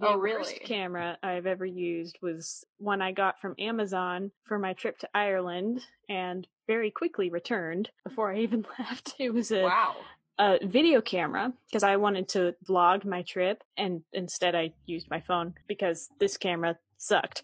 Oh, 0.00 0.06
the 0.06 0.14
Oh, 0.14 0.18
worst 0.18 0.50
really? 0.52 0.58
camera 0.64 1.18
I've 1.22 1.46
ever 1.46 1.64
used 1.64 2.18
was 2.22 2.64
one 2.78 3.00
I 3.02 3.12
got 3.12 3.40
from 3.40 3.54
Amazon 3.58 4.30
for 4.44 4.58
my 4.58 4.72
trip 4.72 4.98
to 4.98 5.08
Ireland 5.14 5.84
and 6.08 6.46
very 6.66 6.90
quickly 6.90 7.30
returned 7.30 7.90
before 8.04 8.32
I 8.32 8.38
even 8.38 8.66
left. 8.78 9.14
It 9.18 9.32
was 9.32 9.50
a 9.52 9.62
Wow. 9.62 9.96
a 10.38 10.58
video 10.66 11.00
camera 11.00 11.52
because 11.68 11.84
I 11.84 11.96
wanted 11.96 12.28
to 12.30 12.56
vlog 12.68 13.04
my 13.04 13.22
trip, 13.22 13.62
and 13.76 14.02
instead 14.12 14.56
I 14.56 14.72
used 14.86 15.08
my 15.08 15.20
phone 15.20 15.54
because 15.68 16.08
this 16.18 16.36
camera 16.36 16.76
sucked. 16.98 17.42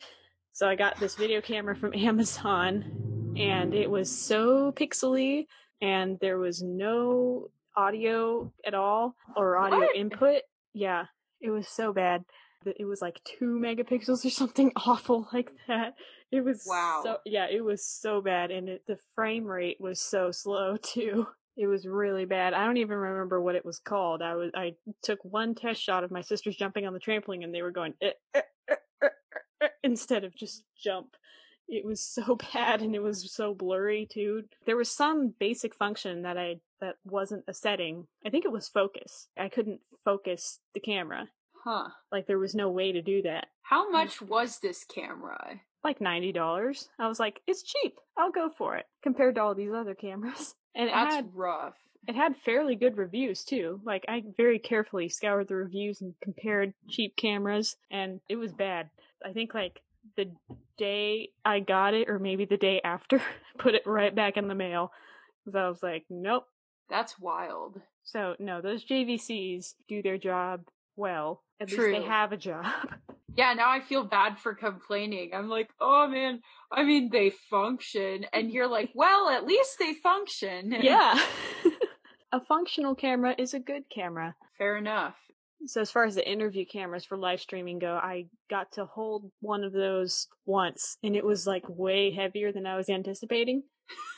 So 0.53 0.69
I 0.69 0.75
got 0.75 0.99
this 0.99 1.15
video 1.15 1.41
camera 1.41 1.77
from 1.77 1.95
Amazon, 1.95 3.35
and 3.39 3.75
it 3.75 3.89
was 3.89 4.11
so 4.11 4.73
pixely, 4.73 5.47
and 5.81 6.19
there 6.21 6.39
was 6.39 6.63
no 6.63 7.49
audio 7.77 8.53
at 8.67 8.75
all 8.75 9.15
or 9.37 9.57
audio 9.57 9.79
What? 9.79 9.95
input. 9.97 10.43
Yeah, 10.75 11.07
it 11.41 11.51
was 11.51 11.69
so 11.69 11.93
bad. 11.93 12.25
that 12.65 12.77
It 12.81 12.85
was 12.85 13.01
like 13.03 13.21
two 13.25 13.59
megapixels 13.63 14.25
or 14.25 14.31
something 14.31 14.73
awful 14.77 15.29
like 15.33 15.51
that. 15.69 15.95
It 16.31 16.45
was 16.45 16.65
Wow. 16.67 17.01
so 17.05 17.19
yeah, 17.25 17.47
it 17.51 17.65
was 17.65 17.85
so 17.85 18.21
bad, 18.21 18.51
and 18.51 18.69
it, 18.69 18.83
the 18.87 18.99
frame 19.15 19.45
rate 19.45 19.79
was 19.81 20.01
so 20.01 20.31
slow 20.31 20.77
too. 20.77 21.27
It 21.57 21.67
was 21.67 21.87
really 21.87 22.25
bad. 22.25 22.55
I 22.55 22.65
don't 22.65 22.77
even 22.79 22.97
remember 22.97 23.41
what 23.41 23.55
it 23.57 23.65
was 23.65 23.79
called. 23.81 24.23
I 24.23 24.35
was 24.37 24.51
I 24.55 24.75
took 25.03 25.19
one 25.25 25.55
test 25.55 25.83
shot 25.83 26.05
of 26.05 26.11
my 26.11 26.21
sisters 26.23 26.57
jumping 26.57 26.87
on 26.87 26.95
the 26.95 27.01
trampoline, 27.01 27.45
and 27.45 27.55
they 27.55 27.63
were 27.63 27.73
going 27.73 27.95
eh, 28.01 28.13
eh, 28.35 28.41
eh, 28.71 28.75
eh, 29.03 29.07
eh, 29.33 29.39
eh, 29.63 29.69
instead 29.83 30.25
of 30.25 30.35
just 30.35 30.63
jump. 30.83 31.17
It 31.71 31.85
was 31.85 32.01
so 32.01 32.37
bad, 32.55 32.83
and 32.83 32.95
it 32.95 33.03
was 33.03 33.33
so 33.33 33.55
blurry 33.55 34.07
too. 34.11 34.45
There 34.67 34.77
was 34.77 34.91
some 34.91 35.35
basic 35.39 35.75
function 35.75 36.23
that 36.23 36.37
I 36.37 36.61
that 36.81 36.97
wasn't 37.05 37.45
a 37.49 37.55
setting. 37.55 38.07
I 38.27 38.31
think 38.31 38.45
it 38.45 38.53
was 38.53 38.69
focus. 38.69 39.29
I 39.39 39.49
couldn't 39.49 39.81
focus 40.05 40.61
the 40.75 40.81
camera. 40.81 41.29
Huh. 41.65 41.89
Like 42.11 42.27
there 42.27 42.39
was 42.39 42.55
no 42.55 42.71
way 42.71 42.93
to 42.93 43.03
do 43.03 43.23
that. 43.23 43.49
How 43.63 43.91
much 43.91 44.21
was 44.21 44.59
this 44.59 44.85
camera? 44.85 45.61
like 45.83 45.99
$90. 45.99 46.89
I 46.99 47.09
was 47.09 47.19
like, 47.19 47.41
it's 47.47 47.63
cheap. 47.63 47.97
I'll 48.15 48.31
go 48.31 48.51
for 48.51 48.77
it 48.77 48.85
compared 49.03 49.37
to 49.37 49.41
all 49.41 49.55
these 49.55 49.73
other 49.73 49.95
cameras. 49.95 50.55
And 50.75 50.89
it 50.89 50.93
That's 50.93 51.15
had 51.17 51.35
rough. 51.35 51.75
it 52.07 52.15
had 52.15 52.37
fairly 52.37 52.77
good 52.77 52.97
reviews 52.97 53.43
too. 53.45 53.81
Like 53.85 54.05
I 54.09 54.23
very 54.37 54.59
carefully 54.61 55.09
scoured 55.09 55.49
the 55.49 55.57
reviews 55.57 56.01
and 56.01 56.15
compared 56.23 56.75
cheap 56.89 57.17
cameras 57.17 57.77
and 57.91 58.21
it 58.29 58.37
was 58.37 58.53
bad. 58.53 58.89
I 59.25 59.33
think 59.33 59.53
like 59.53 59.81
the 60.17 60.31
day 60.79 61.31
I 61.45 61.61
got 61.61 61.95
it 61.95 62.09
or 62.09 62.19
maybe 62.19 62.45
the 62.45 62.57
day 62.57 62.81
after 62.83 63.23
put 63.59 63.75
it 63.75 63.83
right 63.87 64.15
back 64.15 64.37
in 64.37 64.49
the 64.49 64.55
mail 64.55 64.93
cuz 65.45 65.55
I 65.55 65.69
was 65.69 65.83
like, 65.83 66.05
nope. 66.11 66.47
That's 66.89 67.19
wild. 67.19 67.81
So, 68.03 68.35
no, 68.39 68.61
those 68.61 68.85
JVCs 68.85 69.75
do 69.89 70.03
their 70.03 70.19
job 70.19 70.69
well. 70.97 71.43
At 71.61 71.71
least 71.71 71.83
they 71.83 72.03
have 72.03 72.33
a 72.33 72.37
job. 72.37 72.67
Yeah, 73.37 73.55
now 73.55 73.71
I 73.71 73.81
feel 73.81 74.05
bad 74.05 74.39
for 74.39 74.55
complaining. 74.55 75.31
I'm 75.35 75.49
like, 75.49 75.71
oh 75.81 76.09
man, 76.09 76.41
I 76.71 76.83
mean, 76.83 77.11
they 77.11 77.31
function. 77.31 78.27
And 78.33 78.51
you're 78.51 78.67
like, 78.67 78.91
well, 78.95 79.29
at 79.29 79.47
least 79.47 79.79
they 79.79 79.95
function. 79.95 80.73
yeah. 80.81 81.19
a 82.33 82.41
functional 82.41 82.95
camera 82.95 83.35
is 83.39 83.55
a 83.55 83.61
good 83.61 83.85
camera. 83.89 84.35
Fair 84.59 84.77
enough. 84.77 85.15
So 85.67 85.81
as 85.81 85.91
far 85.91 86.05
as 86.05 86.15
the 86.15 86.31
interview 86.31 86.65
cameras 86.65 87.05
for 87.05 87.17
live 87.17 87.41
streaming 87.41 87.79
go, 87.79 87.95
I 87.97 88.27
got 88.49 88.73
to 88.73 88.87
hold 88.87 89.31
one 89.41 89.63
of 89.65 89.73
those 89.73 90.27
once 90.47 90.97
and 91.03 91.15
it 91.15 91.25
was 91.25 91.47
like 91.47 91.65
way 91.69 92.11
heavier 92.11 92.53
than 92.53 92.67
I 92.67 92.77
was 92.77 92.89
anticipating. 92.89 93.63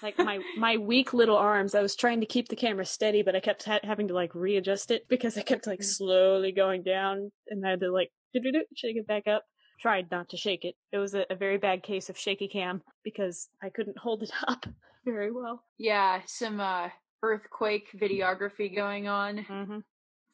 Like 0.03 0.19
my 0.19 0.39
my 0.59 0.77
weak 0.77 1.15
little 1.15 1.37
arms, 1.37 1.75
I 1.75 1.83
was 1.83 1.97
trying 1.97 2.21
to 2.21 2.27
keep 2.27 2.49
the 2.49 2.57
camera 2.57 2.85
steady, 2.85 3.23
but 3.23 3.35
I 3.35 3.41
kept 3.41 3.65
ha- 3.65 3.81
having 3.83 4.09
to 4.09 4.15
like 4.15 4.35
readjust 4.35 4.91
it 4.91 5.09
because 5.09 5.39
I 5.39 5.43
kept 5.43 5.67
like 5.67 5.83
slowly 5.83 6.53
going 6.53 6.83
down 6.83 7.33
and 7.49 7.67
I 7.67 7.71
had 7.71 7.81
to 7.81 7.91
like 7.91 8.11
shake 8.35 8.97
it 8.97 9.07
back 9.07 9.27
up. 9.27 9.45
Tried 9.81 10.11
not 10.11 10.29
to 10.29 10.37
shake 10.37 10.65
it. 10.65 10.75
It 10.93 10.99
was 10.99 11.15
a, 11.15 11.25
a 11.31 11.35
very 11.35 11.59
bad 11.59 11.83
case 11.83 12.09
of 12.11 12.19
shaky 12.19 12.49
cam 12.49 12.83
because 13.03 13.49
I 13.63 13.71
couldn't 13.71 13.99
hold 13.99 14.23
it 14.23 14.31
up 14.47 14.67
very 15.05 15.33
well. 15.33 15.65
Yeah, 15.79 16.21
some 16.27 16.61
uh, 16.61 16.89
earthquake 17.23 17.89
videography 17.95 18.75
going 18.75 19.09
on. 19.09 19.39
Mm-hmm. 19.39 19.79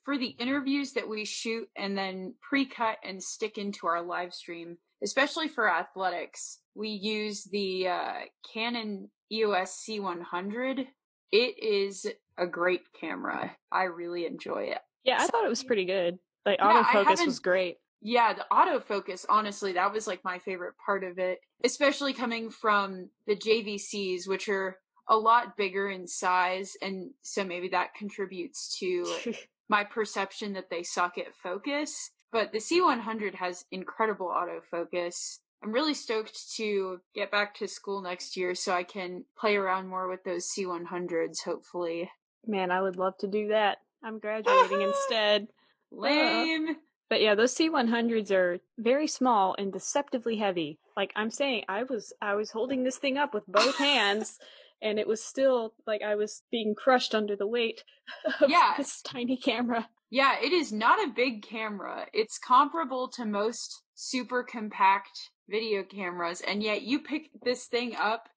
For 0.09 0.17
the 0.17 0.35
interviews 0.39 0.95
that 0.95 1.07
we 1.07 1.27
shoot 1.27 1.69
and 1.77 1.95
then 1.95 2.33
pre 2.41 2.65
cut 2.65 2.97
and 3.05 3.23
stick 3.23 3.59
into 3.59 3.87
our 3.87 4.01
live 4.01 4.33
stream, 4.33 4.79
especially 5.05 5.49
for 5.49 5.71
athletics, 5.71 6.61
we 6.75 6.89
use 6.89 7.45
the 7.45 7.89
uh, 7.89 8.13
Canon 8.51 9.11
EOS 9.31 9.85
C100. 9.87 10.87
It 11.31 11.63
is 11.63 12.07
a 12.39 12.47
great 12.47 12.91
camera. 12.99 13.55
I 13.71 13.83
really 13.83 14.25
enjoy 14.25 14.71
it. 14.71 14.79
Yeah, 15.05 15.19
I 15.21 15.27
So- 15.27 15.33
thought 15.33 15.45
it 15.45 15.51
was 15.51 15.63
pretty 15.63 15.85
good. 15.85 16.19
Like 16.47 16.59
Yeah, 16.59 16.85
autofocus 16.85 17.27
was 17.27 17.39
great. 17.39 17.77
Yeah, 18.01 18.33
the 18.33 18.47
autofocus, 18.51 19.27
honestly, 19.29 19.73
that 19.73 19.93
was 19.93 20.07
like 20.07 20.25
my 20.25 20.39
favorite 20.39 20.77
part 20.87 21.05
of 21.05 21.19
it, 21.19 21.39
especially 21.65 22.15
coming 22.15 22.49
from 22.49 23.11
the 23.27 23.37
JVCs, 23.37 24.27
which 24.27 24.49
are 24.49 24.79
a 25.07 25.19
lot 25.19 25.55
bigger 25.59 25.91
in 25.91 26.07
size. 26.07 26.79
And 26.81 27.11
so 27.21 27.45
maybe 27.45 27.69
that 27.69 27.93
contributes 27.95 28.75
to 28.79 29.05
my 29.69 29.85
perception 29.85 30.55
that 30.55 30.71
they 30.71 30.83
suck 30.83 31.19
at 31.19 31.35
focus. 31.35 32.11
But 32.33 32.53
the 32.53 32.59
C100 32.59 33.37
has 33.37 33.65
incredible 33.71 34.27
autofocus. 34.27 35.39
I'm 35.63 35.73
really 35.73 35.95
stoked 35.95 36.55
to 36.57 37.01
get 37.15 37.31
back 37.31 37.55
to 37.57 37.69
school 37.69 38.03
next 38.03 38.37
year 38.37 38.55
so 38.55 38.73
I 38.73 38.85
can 38.85 39.25
play 39.37 39.57
around 39.57 39.89
more 39.89 40.09
with 40.09 40.25
those 40.25 40.47
C100s, 40.57 41.45
hopefully. 41.45 42.11
Man, 42.47 42.71
I 42.71 42.81
would 42.81 42.97
love 42.97 43.17
to 43.19 43.27
do 43.27 43.49
that. 43.49 43.79
I'm 44.03 44.19
graduating 44.19 44.83
instead. 44.89 45.49
Lame. 45.91 46.77
But 47.09 47.23
yeah, 47.23 47.35
those 47.35 47.55
C100s 47.55 48.31
are 48.31 48.59
very 48.77 49.07
small 49.07 49.55
and 49.59 49.73
deceptively 49.73 50.37
heavy. 50.37 50.79
Like 50.97 51.13
I'm 51.17 51.31
saying, 51.31 51.65
I 51.69 51.85
was 51.85 52.13
I 52.21 52.35
was 52.35 52.51
holding 52.51 52.85
this 52.85 52.99
thing 52.99 53.17
up 53.17 53.33
with 53.33 53.47
both 53.47 53.77
hands 53.79 54.39
and 54.83 54.99
it 54.99 55.07
was 55.07 55.23
still 55.23 55.75
like 55.87 56.03
I 56.03 56.15
was 56.15 56.43
being 56.51 56.75
crushed 56.75 57.15
under 57.15 57.37
the 57.37 57.47
weight 57.47 57.83
of 58.41 58.51
Yeah. 58.51 58.75
this 58.77 59.03
tiny 59.03 59.37
camera. 59.37 59.89
Yeah, 60.11 60.37
it 60.43 60.53
is 60.53 60.73
not 60.73 61.07
a 61.07 61.13
big 61.13 61.43
camera. 61.43 62.07
It's 62.15 62.39
comparable 62.39 63.09
to 63.09 63.27
most 63.27 63.83
super 63.95 64.43
compact 64.43 65.31
video 65.49 65.83
cameras, 65.83 66.41
and 66.41 66.63
yet 66.63 66.83
you 66.83 67.01
pick 67.01 67.31
this 67.43 67.67
thing 67.67 67.95
up 67.97 68.29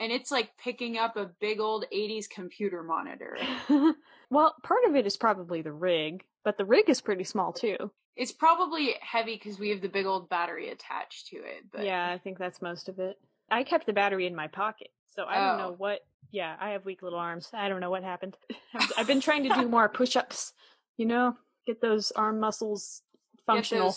and 0.00 0.12
it's 0.12 0.30
like 0.30 0.56
picking 0.62 0.96
up 0.96 1.16
a 1.16 1.30
big 1.40 1.60
old 1.60 1.84
80s 1.92 2.28
computer 2.28 2.82
monitor. 2.82 3.36
well, 4.30 4.54
part 4.62 4.84
of 4.86 4.94
it 4.94 5.06
is 5.06 5.16
probably 5.16 5.60
the 5.62 5.72
rig, 5.72 6.24
but 6.44 6.56
the 6.56 6.64
rig 6.64 6.88
is 6.88 7.00
pretty 7.00 7.24
small 7.24 7.52
too. 7.52 7.90
It's 8.16 8.32
probably 8.32 8.94
heavy 9.00 9.34
because 9.34 9.58
we 9.58 9.70
have 9.70 9.80
the 9.80 9.88
big 9.88 10.06
old 10.06 10.28
battery 10.28 10.70
attached 10.70 11.28
to 11.28 11.36
it, 11.36 11.64
but 11.72 11.84
Yeah, 11.84 12.10
I 12.10 12.18
think 12.18 12.38
that's 12.38 12.62
most 12.62 12.88
of 12.88 12.98
it. 12.98 13.16
I 13.50 13.64
kept 13.64 13.86
the 13.86 13.92
battery 13.92 14.26
in 14.26 14.34
my 14.34 14.46
pocket, 14.48 14.88
so 15.18 15.24
I 15.26 15.34
don't 15.48 15.58
know 15.58 15.70
Oh. 15.70 15.74
what. 15.78 16.00
Yeah, 16.30 16.54
I 16.60 16.70
have 16.70 16.84
weak 16.84 17.02
little 17.02 17.18
arms. 17.18 17.48
I 17.52 17.68
don't 17.68 17.80
know 17.80 17.90
what 17.90 18.04
happened. 18.04 18.36
I've- 18.96 19.04
been 19.06 19.20
trying 19.20 19.42
to 19.48 19.54
do 19.54 19.66
more 19.68 19.88
push-ups. 19.88 20.52
You 20.96 21.06
know, 21.06 21.36
get 21.66 21.80
those 21.80 22.10
arm 22.12 22.38
muscles 22.38 23.02
functional. 23.46 23.94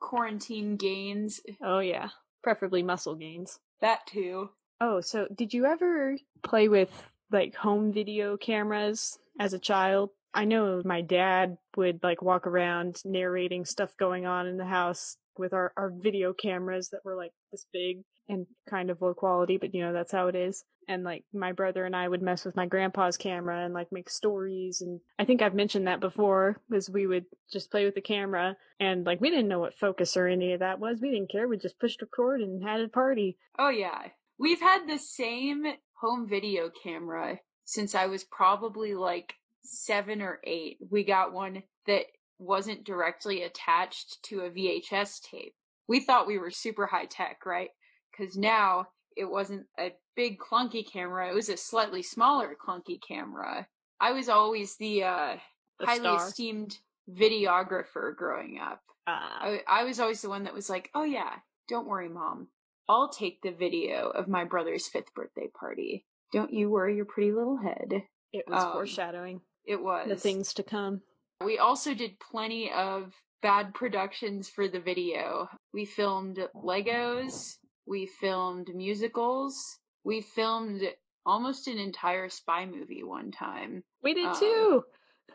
quarantine 0.00 0.76
gains. 0.76 1.40
Oh 1.62 1.78
yeah, 1.80 2.08
preferably 2.42 2.82
muscle 2.82 3.14
gains. 3.14 3.58
That 3.80 4.06
too. 4.06 4.50
Oh, 4.80 5.00
so 5.00 5.26
did 5.34 5.52
you 5.54 5.66
ever 5.66 6.16
play 6.42 6.68
with 6.68 6.90
like 7.30 7.54
home 7.54 7.92
video 7.92 8.36
cameras 8.36 9.18
as 9.38 9.52
a 9.52 9.58
child? 9.58 10.10
I 10.34 10.44
know 10.44 10.82
my 10.84 11.00
dad 11.00 11.56
would 11.76 12.00
like 12.02 12.22
walk 12.22 12.46
around 12.46 13.00
narrating 13.04 13.64
stuff 13.64 13.96
going 13.96 14.26
on 14.26 14.46
in 14.46 14.56
the 14.58 14.66
house 14.66 15.16
with 15.38 15.52
our, 15.52 15.72
our 15.76 15.90
video 15.90 16.32
cameras 16.32 16.90
that 16.90 17.04
were 17.04 17.16
like 17.16 17.32
this 17.52 17.66
big 17.72 18.02
and 18.28 18.46
kind 18.68 18.90
of 18.90 19.00
low 19.00 19.14
quality, 19.14 19.56
but 19.56 19.74
you 19.74 19.82
know, 19.82 19.92
that's 19.92 20.12
how 20.12 20.28
it 20.28 20.34
is. 20.34 20.64
And 20.88 21.02
like 21.02 21.24
my 21.32 21.52
brother 21.52 21.84
and 21.84 21.96
I 21.96 22.06
would 22.06 22.22
mess 22.22 22.44
with 22.44 22.56
my 22.56 22.66
grandpa's 22.66 23.16
camera 23.16 23.64
and 23.64 23.74
like 23.74 23.90
make 23.90 24.08
stories. 24.08 24.80
And 24.80 25.00
I 25.18 25.24
think 25.24 25.42
I've 25.42 25.54
mentioned 25.54 25.86
that 25.88 26.00
before 26.00 26.60
because 26.68 26.88
we 26.88 27.06
would 27.06 27.24
just 27.52 27.70
play 27.70 27.84
with 27.84 27.94
the 27.94 28.00
camera 28.00 28.56
and 28.78 29.04
like 29.04 29.20
we 29.20 29.30
didn't 29.30 29.48
know 29.48 29.58
what 29.58 29.78
focus 29.78 30.16
or 30.16 30.28
any 30.28 30.52
of 30.52 30.60
that 30.60 30.78
was. 30.78 31.00
We 31.00 31.10
didn't 31.10 31.30
care. 31.30 31.48
We 31.48 31.56
just 31.56 31.80
pushed 31.80 32.02
record 32.02 32.40
and 32.40 32.62
had 32.62 32.80
a 32.80 32.88
party. 32.88 33.36
Oh 33.58 33.70
yeah. 33.70 34.08
We've 34.38 34.60
had 34.60 34.86
the 34.86 34.98
same 34.98 35.64
home 36.00 36.28
video 36.28 36.70
camera 36.82 37.40
since 37.64 37.94
I 37.94 38.06
was 38.06 38.24
probably 38.24 38.94
like 38.94 39.34
seven 39.62 40.22
or 40.22 40.40
eight. 40.44 40.78
We 40.90 41.04
got 41.04 41.32
one 41.32 41.62
that 41.86 42.04
wasn't 42.38 42.84
directly 42.84 43.42
attached 43.42 44.22
to 44.24 44.40
a 44.40 44.50
VHS 44.50 45.22
tape. 45.22 45.54
We 45.88 46.00
thought 46.00 46.26
we 46.26 46.38
were 46.38 46.50
super 46.50 46.86
high 46.86 47.06
tech, 47.06 47.46
right? 47.46 47.70
Because 48.16 48.36
now 48.36 48.88
it 49.16 49.24
wasn't 49.30 49.66
a 49.78 49.92
big 50.14 50.38
clunky 50.38 50.86
camera, 50.90 51.28
it 51.30 51.34
was 51.34 51.48
a 51.48 51.56
slightly 51.56 52.02
smaller 52.02 52.54
clunky 52.56 52.98
camera. 53.06 53.66
I 54.00 54.12
was 54.12 54.28
always 54.28 54.76
the 54.76 55.04
uh 55.04 55.36
The 55.80 55.86
highly 55.86 56.00
star. 56.00 56.26
esteemed 56.28 56.78
videographer 57.10 58.14
growing 58.16 58.58
up. 58.58 58.80
Ah. 59.06 59.38
I, 59.40 59.60
I 59.68 59.84
was 59.84 60.00
always 60.00 60.20
the 60.22 60.28
one 60.28 60.44
that 60.44 60.54
was 60.54 60.68
like, 60.68 60.90
"Oh 60.94 61.04
yeah, 61.04 61.34
don't 61.68 61.86
worry, 61.86 62.08
mom. 62.08 62.48
I'll 62.88 63.08
take 63.08 63.40
the 63.42 63.52
video 63.52 64.08
of 64.10 64.28
my 64.28 64.44
brother's 64.44 64.88
fifth 64.88 65.12
birthday 65.14 65.48
party. 65.58 66.04
Don't 66.32 66.52
you 66.52 66.70
worry 66.70 66.96
your 66.96 67.04
pretty 67.04 67.32
little 67.32 67.56
head." 67.58 68.02
It 68.32 68.44
was 68.48 68.62
Um, 68.62 68.72
foreshadowing 68.72 69.40
It 69.64 69.82
was 69.82 70.08
the 70.08 70.16
things 70.16 70.52
to 70.54 70.62
come. 70.62 71.02
We 71.44 71.58
also 71.58 71.94
did 71.94 72.18
plenty 72.20 72.70
of 72.72 73.14
bad 73.42 73.74
productions 73.74 74.48
for 74.48 74.68
the 74.68 74.80
video. 74.80 75.48
We 75.72 75.84
filmed 75.84 76.38
Legos. 76.54 77.58
We 77.86 78.06
filmed 78.06 78.70
musicals. 78.74 79.78
We 80.04 80.20
filmed 80.20 80.82
almost 81.24 81.68
an 81.68 81.78
entire 81.78 82.28
spy 82.28 82.66
movie 82.66 83.02
one 83.02 83.30
time. 83.30 83.82
We 84.02 84.14
did 84.14 84.26
um, 84.26 84.36
too. 84.38 84.84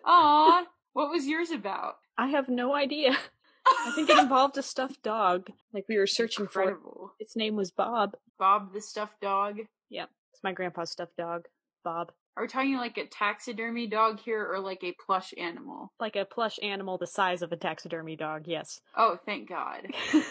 Aw, 0.06 0.66
what 0.94 1.10
was 1.10 1.28
yours 1.28 1.52
about? 1.52 1.96
I 2.18 2.28
have 2.28 2.50
no 2.50 2.74
idea. 2.74 3.18
I 3.66 3.92
think 3.96 4.10
it 4.10 4.18
involved 4.20 4.58
a 4.58 4.64
stuffed 4.64 5.02
dog. 5.04 5.50
Like 5.74 5.86
we 5.88 5.98
were 5.98 6.08
searching 6.08 6.48
for 6.48 6.64
it. 6.64 6.78
Its 7.20 7.36
name 7.36 7.56
was 7.56 7.72
Bob. 7.72 8.16
Bob 8.40 8.74
the 8.74 8.82
stuffed 8.82 9.22
dog. 9.22 9.60
Yeah, 9.90 10.06
it's 10.34 10.44
my 10.44 10.54
grandpa's 10.54 10.92
stuffed 10.92 11.18
dog, 11.18 11.46
Bob. 11.84 12.12
Are 12.38 12.44
we 12.44 12.48
talking 12.48 12.78
like 12.78 12.98
a 12.98 13.06
taxidermy 13.06 13.88
dog 13.88 14.20
here 14.20 14.48
or 14.50 14.60
like 14.60 14.84
a 14.84 14.96
plush 15.06 15.34
animal? 15.38 15.92
Like 16.00 16.16
a 16.16 16.26
plush 16.26 16.60
animal 16.64 16.98
the 16.98 17.08
size 17.08 17.42
of 17.42 17.52
a 17.52 17.58
taxidermy 17.58 18.16
dog, 18.16 18.48
yes. 18.48 18.80
Oh, 18.96 19.20
thank 19.26 19.50
God. 19.50 19.88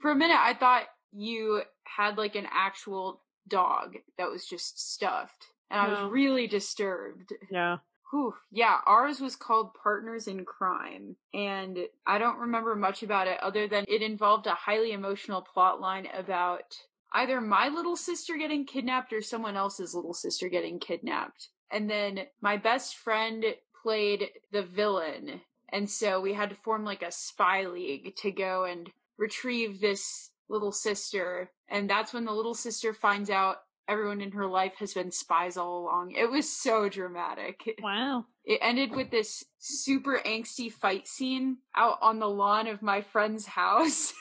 For 0.00 0.12
a 0.12 0.16
minute, 0.16 0.38
I 0.38 0.54
thought 0.54 0.84
you 1.12 1.62
had 1.84 2.18
like 2.18 2.34
an 2.34 2.46
actual 2.50 3.20
dog 3.48 3.96
that 4.18 4.30
was 4.30 4.46
just 4.46 4.92
stuffed. 4.92 5.46
And 5.70 5.80
I 5.80 5.88
was 5.88 6.10
really 6.10 6.46
disturbed. 6.46 7.32
yeah. 7.50 7.78
Whew. 8.10 8.34
Yeah, 8.50 8.78
ours 8.86 9.20
was 9.20 9.36
called 9.36 9.74
Partners 9.80 10.26
in 10.26 10.44
Crime. 10.44 11.14
And 11.32 11.78
I 12.04 12.18
don't 12.18 12.38
remember 12.38 12.74
much 12.74 13.04
about 13.04 13.28
it 13.28 13.40
other 13.40 13.68
than 13.68 13.84
it 13.86 14.02
involved 14.02 14.48
a 14.48 14.54
highly 14.54 14.90
emotional 14.90 15.42
plot 15.42 15.80
line 15.80 16.08
about 16.12 16.74
either 17.12 17.40
my 17.40 17.68
little 17.68 17.96
sister 17.96 18.36
getting 18.36 18.66
kidnapped 18.66 19.12
or 19.12 19.22
someone 19.22 19.56
else's 19.56 19.94
little 19.94 20.14
sister 20.14 20.48
getting 20.48 20.80
kidnapped. 20.80 21.50
And 21.70 21.88
then 21.88 22.22
my 22.40 22.56
best 22.56 22.96
friend 22.96 23.44
played 23.80 24.30
the 24.50 24.62
villain. 24.62 25.42
And 25.72 25.88
so 25.88 26.20
we 26.20 26.34
had 26.34 26.50
to 26.50 26.56
form 26.56 26.84
like 26.84 27.02
a 27.02 27.12
spy 27.12 27.66
league 27.66 28.16
to 28.16 28.32
go 28.32 28.64
and 28.64 28.90
retrieve 29.18 29.80
this 29.80 30.30
little 30.50 30.72
sister, 30.72 31.50
and 31.68 31.88
that's 31.88 32.12
when 32.12 32.24
the 32.24 32.32
little 32.32 32.54
sister 32.54 32.92
finds 32.92 33.30
out 33.30 33.58
everyone 33.88 34.20
in 34.20 34.32
her 34.32 34.46
life 34.46 34.74
has 34.78 34.94
been 34.94 35.10
spies 35.10 35.56
all 35.56 35.78
along. 35.78 36.12
It 36.12 36.30
was 36.30 36.50
so 36.50 36.88
dramatic. 36.88 37.60
Wow. 37.82 38.26
It 38.44 38.60
ended 38.62 38.92
with 38.92 39.10
this 39.10 39.44
super 39.58 40.20
angsty 40.24 40.72
fight 40.72 41.08
scene 41.08 41.58
out 41.76 41.98
on 42.00 42.18
the 42.18 42.28
lawn 42.28 42.66
of 42.68 42.82
my 42.82 43.00
friend's 43.00 43.46
house. 43.46 44.12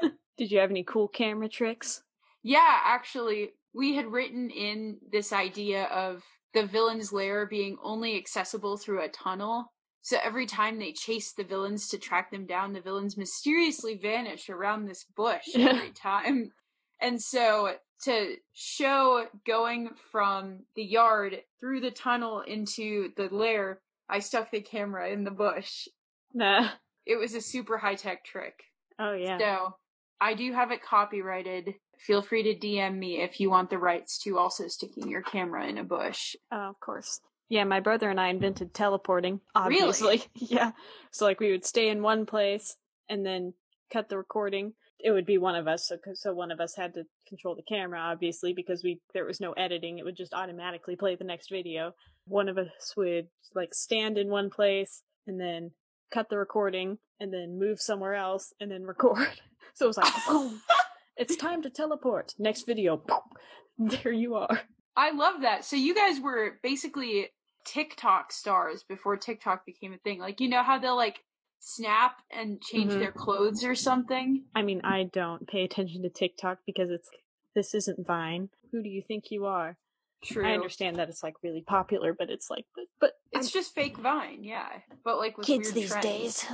Did 0.36 0.50
you 0.50 0.58
have 0.58 0.70
any 0.70 0.84
cool 0.84 1.08
camera 1.08 1.48
tricks? 1.48 2.02
yeah, 2.42 2.80
actually, 2.84 3.50
we 3.72 3.96
had 3.96 4.06
written 4.12 4.50
in 4.50 4.98
this 5.10 5.32
idea 5.32 5.84
of 5.84 6.22
the 6.52 6.66
villain's 6.66 7.12
lair 7.12 7.46
being 7.46 7.78
only 7.82 8.16
accessible 8.16 8.76
through 8.76 9.02
a 9.02 9.08
tunnel. 9.08 9.72
So 10.04 10.18
every 10.22 10.44
time 10.44 10.78
they 10.78 10.92
chase 10.92 11.32
the 11.32 11.44
villains 11.44 11.88
to 11.88 11.98
track 11.98 12.30
them 12.30 12.44
down, 12.44 12.74
the 12.74 12.82
villains 12.82 13.16
mysteriously 13.16 13.96
vanish 13.96 14.50
around 14.50 14.84
this 14.84 15.06
bush 15.16 15.48
every 15.56 15.92
time. 15.92 16.52
And 17.00 17.20
so 17.20 17.76
to 18.02 18.36
show 18.52 19.26
going 19.46 19.88
from 20.12 20.64
the 20.76 20.84
yard 20.84 21.40
through 21.58 21.80
the 21.80 21.90
tunnel 21.90 22.42
into 22.42 23.12
the 23.16 23.34
lair, 23.34 23.80
I 24.06 24.18
stuck 24.18 24.50
the 24.50 24.60
camera 24.60 25.08
in 25.08 25.24
the 25.24 25.30
bush. 25.30 25.88
Nah. 26.34 26.68
It 27.06 27.16
was 27.16 27.34
a 27.34 27.40
super 27.40 27.78
high 27.78 27.94
tech 27.94 28.26
trick. 28.26 28.62
Oh 28.98 29.14
yeah. 29.14 29.38
So 29.38 29.74
I 30.20 30.34
do 30.34 30.52
have 30.52 30.70
it 30.70 30.82
copyrighted. 30.82 31.76
Feel 31.96 32.20
free 32.20 32.42
to 32.42 32.54
DM 32.54 32.98
me 32.98 33.22
if 33.22 33.40
you 33.40 33.48
want 33.48 33.70
the 33.70 33.78
rights 33.78 34.18
to 34.24 34.36
also 34.36 34.68
sticking 34.68 35.08
your 35.08 35.22
camera 35.22 35.66
in 35.66 35.78
a 35.78 35.84
bush. 35.84 36.36
Oh, 36.52 36.68
of 36.68 36.80
course. 36.80 37.22
Yeah, 37.48 37.64
my 37.64 37.80
brother 37.80 38.10
and 38.10 38.20
I 38.20 38.28
invented 38.28 38.74
teleporting. 38.74 39.40
Really? 39.54 39.80
Obviously. 39.82 40.24
yeah. 40.34 40.72
So 41.10 41.24
like 41.24 41.40
we 41.40 41.50
would 41.50 41.64
stay 41.64 41.88
in 41.88 42.02
one 42.02 42.26
place 42.26 42.76
and 43.08 43.24
then 43.24 43.54
cut 43.92 44.08
the 44.08 44.16
recording. 44.16 44.72
It 44.98 45.10
would 45.10 45.26
be 45.26 45.36
one 45.36 45.54
of 45.54 45.68
us, 45.68 45.88
so 45.88 45.98
so 46.14 46.32
one 46.32 46.50
of 46.50 46.60
us 46.60 46.74
had 46.74 46.94
to 46.94 47.04
control 47.28 47.54
the 47.54 47.62
camera, 47.62 48.00
obviously, 48.00 48.54
because 48.54 48.82
we 48.82 49.00
there 49.12 49.26
was 49.26 49.40
no 49.40 49.52
editing. 49.52 49.98
It 49.98 50.04
would 50.04 50.16
just 50.16 50.32
automatically 50.32 50.96
play 50.96 51.14
the 51.14 51.24
next 51.24 51.50
video. 51.50 51.92
One 52.26 52.48
of 52.48 52.56
us 52.56 52.94
would 52.96 53.28
like 53.54 53.74
stand 53.74 54.16
in 54.16 54.30
one 54.30 54.48
place 54.48 55.02
and 55.26 55.38
then 55.38 55.72
cut 56.10 56.30
the 56.30 56.38
recording 56.38 56.98
and 57.20 57.32
then 57.32 57.58
move 57.58 57.80
somewhere 57.80 58.14
else 58.14 58.52
and 58.60 58.70
then 58.70 58.84
record. 58.84 59.28
So 59.76 59.86
it 59.86 59.88
was 59.88 59.96
like, 59.96 60.12
boom, 60.28 60.60
it's 61.16 61.34
time 61.34 61.60
to 61.62 61.70
teleport. 61.70 62.34
Next 62.38 62.64
video, 62.64 62.96
boom, 62.96 63.90
there 63.90 64.12
you 64.12 64.36
are. 64.36 64.60
I 64.96 65.10
love 65.10 65.40
that. 65.40 65.64
So 65.64 65.74
you 65.74 65.96
guys 65.96 66.20
were 66.20 66.60
basically 66.62 67.30
TikTok 67.64 68.32
stars 68.32 68.82
before 68.82 69.16
TikTok 69.16 69.64
became 69.66 69.92
a 69.92 69.98
thing. 69.98 70.18
Like 70.18 70.40
you 70.40 70.48
know 70.48 70.62
how 70.62 70.78
they'll 70.78 70.96
like 70.96 71.24
snap 71.60 72.20
and 72.30 72.60
change 72.60 72.92
Mhm. 72.92 72.98
their 72.98 73.12
clothes 73.12 73.64
or 73.64 73.74
something? 73.74 74.44
I 74.54 74.62
mean, 74.62 74.80
I 74.84 75.04
don't 75.04 75.46
pay 75.48 75.64
attention 75.64 76.02
to 76.02 76.10
TikTok 76.10 76.58
because 76.66 76.90
it's 76.90 77.08
this 77.54 77.74
isn't 77.74 78.06
Vine. 78.06 78.50
Who 78.72 78.82
do 78.82 78.88
you 78.88 79.00
think 79.02 79.30
you 79.30 79.46
are? 79.46 79.76
True. 80.24 80.44
I 80.46 80.52
understand 80.54 80.96
that 80.96 81.08
it's 81.08 81.22
like 81.22 81.34
really 81.42 81.62
popular, 81.62 82.12
but 82.12 82.30
it's 82.30 82.50
like, 82.50 82.64
but, 82.74 82.84
but 83.00 83.12
It's 83.32 83.50
just 83.50 83.74
fake 83.74 83.96
Vine, 83.98 84.42
yeah. 84.42 84.68
But 85.04 85.18
like 85.18 85.36
with 85.38 85.46
kids 85.46 85.66
weird 85.68 85.74
these 85.74 85.90
trends. 85.90 86.04
days. 86.04 86.46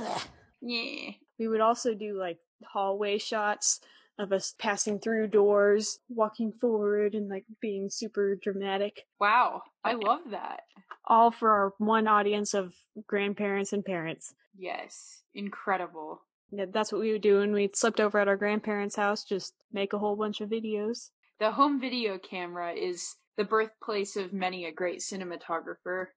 Yeah. 0.61 1.11
we 1.39 1.47
would 1.47 1.61
also 1.61 1.93
do 1.95 2.17
like 2.19 2.37
hallway 2.63 3.17
shots 3.17 3.79
of 4.19 4.31
us 4.31 4.53
passing 4.59 4.99
through 4.99 5.27
doors, 5.27 5.99
walking 6.09 6.51
forward, 6.59 7.15
and 7.15 7.29
like 7.29 7.45
being 7.61 7.89
super 7.89 8.35
dramatic. 8.35 9.05
Wow. 9.19 9.63
I 9.83 9.93
love 9.93 10.21
that. 10.31 10.61
All 11.05 11.31
for 11.31 11.49
our 11.49 11.73
one 11.77 12.07
audience 12.07 12.53
of 12.53 12.73
grandparents 13.07 13.73
and 13.73 13.83
parents. 13.83 14.33
Yes. 14.57 15.23
Incredible. 15.33 16.21
Yeah, 16.51 16.65
That's 16.71 16.91
what 16.91 17.01
we 17.01 17.11
would 17.13 17.21
do 17.21 17.39
when 17.39 17.53
we 17.53 17.69
slept 17.73 17.99
over 17.99 18.19
at 18.19 18.27
our 18.27 18.37
grandparents' 18.37 18.95
house. 18.95 19.23
Just 19.23 19.53
make 19.71 19.93
a 19.93 19.99
whole 19.99 20.15
bunch 20.15 20.41
of 20.41 20.49
videos. 20.49 21.09
The 21.39 21.51
home 21.51 21.79
video 21.79 22.17
camera 22.17 22.73
is 22.73 23.15
the 23.37 23.43
birthplace 23.43 24.17
of 24.17 24.33
many 24.33 24.65
a 24.65 24.71
great 24.71 24.99
cinematographer. 24.99 26.07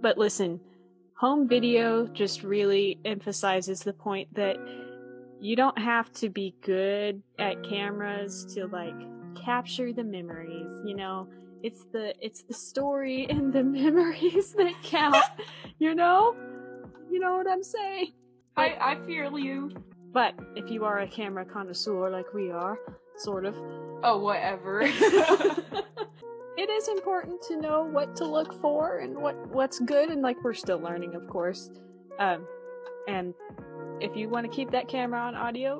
But 0.00 0.16
listen, 0.16 0.60
home 1.18 1.48
video 1.48 2.06
just 2.06 2.44
really 2.44 2.98
emphasizes 3.04 3.80
the 3.80 3.92
point 3.92 4.32
that 4.34 4.56
you 5.40 5.56
don't 5.56 5.78
have 5.78 6.12
to 6.14 6.28
be 6.28 6.54
good 6.62 7.22
at 7.38 7.62
cameras 7.62 8.44
to 8.54 8.66
like 8.66 8.94
capture 9.36 9.92
the 9.92 10.04
memories, 10.04 10.80
you 10.84 10.94
know? 10.94 11.28
It's 11.62 11.86
the 11.92 12.14
it's 12.24 12.42
the 12.42 12.54
story 12.54 13.26
and 13.30 13.52
the 13.52 13.62
memories 13.62 14.52
that 14.54 14.74
count, 14.82 15.16
you 15.78 15.94
know? 15.94 16.36
You 17.10 17.20
know 17.20 17.36
what 17.36 17.48
I'm 17.48 17.62
saying? 17.62 18.12
I, 18.56 18.76
I 18.80 19.06
feel 19.06 19.38
you. 19.38 19.70
But 20.12 20.34
if 20.56 20.70
you 20.70 20.84
are 20.84 21.00
a 21.00 21.06
camera 21.06 21.44
connoisseur 21.44 22.10
like 22.10 22.32
we 22.34 22.50
are, 22.50 22.78
sort 23.16 23.44
of, 23.44 23.54
Oh, 24.02 24.18
whatever. 24.18 24.82
it 26.58 26.70
is 26.70 26.88
important 26.88 27.42
to 27.42 27.56
know 27.56 27.82
what 27.84 28.14
to 28.16 28.24
look 28.24 28.60
for 28.60 28.98
and 28.98 29.16
what 29.16 29.36
what's 29.48 29.80
good 29.80 30.10
and 30.10 30.22
like 30.22 30.36
we're 30.42 30.54
still 30.54 30.78
learning 30.78 31.14
of 31.14 31.26
course 31.28 31.70
um 32.18 32.46
and 33.06 33.34
if 34.00 34.16
you 34.16 34.28
want 34.28 34.48
to 34.48 34.54
keep 34.54 34.70
that 34.70 34.88
camera 34.88 35.20
on 35.20 35.34
audio 35.34 35.78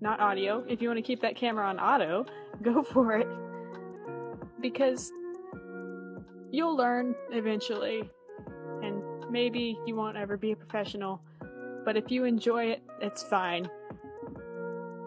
not 0.00 0.20
audio 0.20 0.64
if 0.68 0.80
you 0.80 0.88
want 0.88 0.98
to 0.98 1.02
keep 1.02 1.20
that 1.20 1.36
camera 1.36 1.66
on 1.66 1.78
auto 1.78 2.24
go 2.62 2.82
for 2.82 3.16
it 3.16 3.28
because 4.60 5.12
you'll 6.50 6.76
learn 6.76 7.14
eventually 7.30 8.08
and 8.82 9.02
maybe 9.30 9.78
you 9.86 9.94
won't 9.94 10.16
ever 10.16 10.36
be 10.36 10.52
a 10.52 10.56
professional 10.56 11.22
but 11.84 11.96
if 11.96 12.10
you 12.10 12.24
enjoy 12.24 12.64
it 12.64 12.82
it's 13.00 13.22
fine 13.22 13.68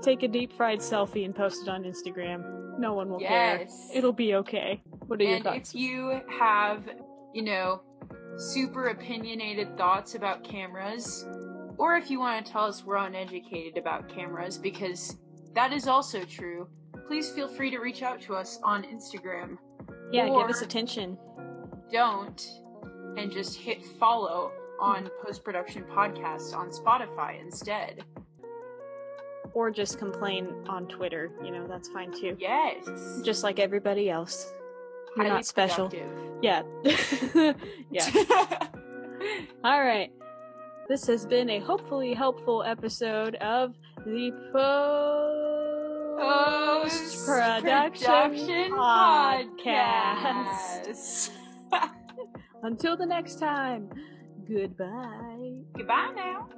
take 0.01 0.23
a 0.23 0.27
deep 0.27 0.51
fried 0.53 0.79
selfie 0.79 1.25
and 1.25 1.35
post 1.35 1.63
it 1.63 1.69
on 1.69 1.83
instagram 1.83 2.63
no 2.77 2.93
one 2.93 3.09
will 3.09 3.19
care. 3.19 3.67
It'll 3.93 4.13
be 4.13 4.35
okay. 4.35 4.81
What 5.07 5.19
are 5.19 5.23
your 5.23 5.35
and 5.35 5.43
thoughts? 5.43 5.69
if 5.69 5.75
you 5.75 6.21
have, 6.27 6.83
you 7.33 7.43
know, 7.43 7.81
super 8.37 8.87
opinionated 8.87 9.77
thoughts 9.77 10.15
about 10.15 10.43
cameras, 10.43 11.25
or 11.77 11.95
if 11.95 12.09
you 12.09 12.19
want 12.19 12.45
to 12.45 12.51
tell 12.51 12.65
us 12.65 12.83
we're 12.83 12.97
uneducated 12.97 13.77
about 13.77 14.09
cameras, 14.09 14.57
because 14.57 15.17
that 15.55 15.73
is 15.73 15.87
also 15.87 16.23
true, 16.23 16.67
please 17.07 17.31
feel 17.31 17.47
free 17.47 17.71
to 17.71 17.79
reach 17.79 18.01
out 18.01 18.21
to 18.21 18.35
us 18.35 18.59
on 18.63 18.83
Instagram. 18.83 19.57
yeah, 20.11 20.27
give 20.27 20.49
us 20.49 20.61
attention. 20.61 21.17
Don't, 21.91 22.41
and 23.17 23.31
just 23.31 23.57
hit 23.57 23.85
follow 23.99 24.51
on 24.79 25.09
Post 25.23 25.43
Production 25.43 25.83
Podcast 25.83 26.55
on 26.55 26.69
Spotify 26.69 27.39
instead. 27.39 28.03
Or 29.53 29.69
just 29.69 29.99
complain 29.99 30.51
on 30.67 30.87
Twitter. 30.87 31.31
You 31.43 31.51
know, 31.51 31.67
that's 31.67 31.89
fine 31.89 32.11
too. 32.11 32.35
Yes. 32.39 33.21
Just 33.23 33.43
like 33.43 33.59
everybody 33.59 34.09
else. 34.09 34.51
You're 35.15 35.25
Highly 35.25 35.35
not 35.37 35.45
special. 35.45 35.89
productive. 35.89 36.33
Yeah. 36.41 36.63
yeah. 37.91 38.67
All 39.63 39.79
right. 39.83 40.11
This 40.89 41.07
has 41.07 41.25
been 41.25 41.49
a 41.49 41.59
hopefully 41.59 42.13
helpful 42.13 42.61
episode 42.63 43.35
of 43.35 43.73
the 44.05 44.31
Post 46.19 47.25
Production 47.25 48.71
podcast. 48.71 50.09
Until 52.63 52.97
the 52.97 53.05
next 53.05 53.39
time, 53.39 53.89
goodbye. 54.45 55.53
Goodbye 55.73 56.11
now. 56.15 56.49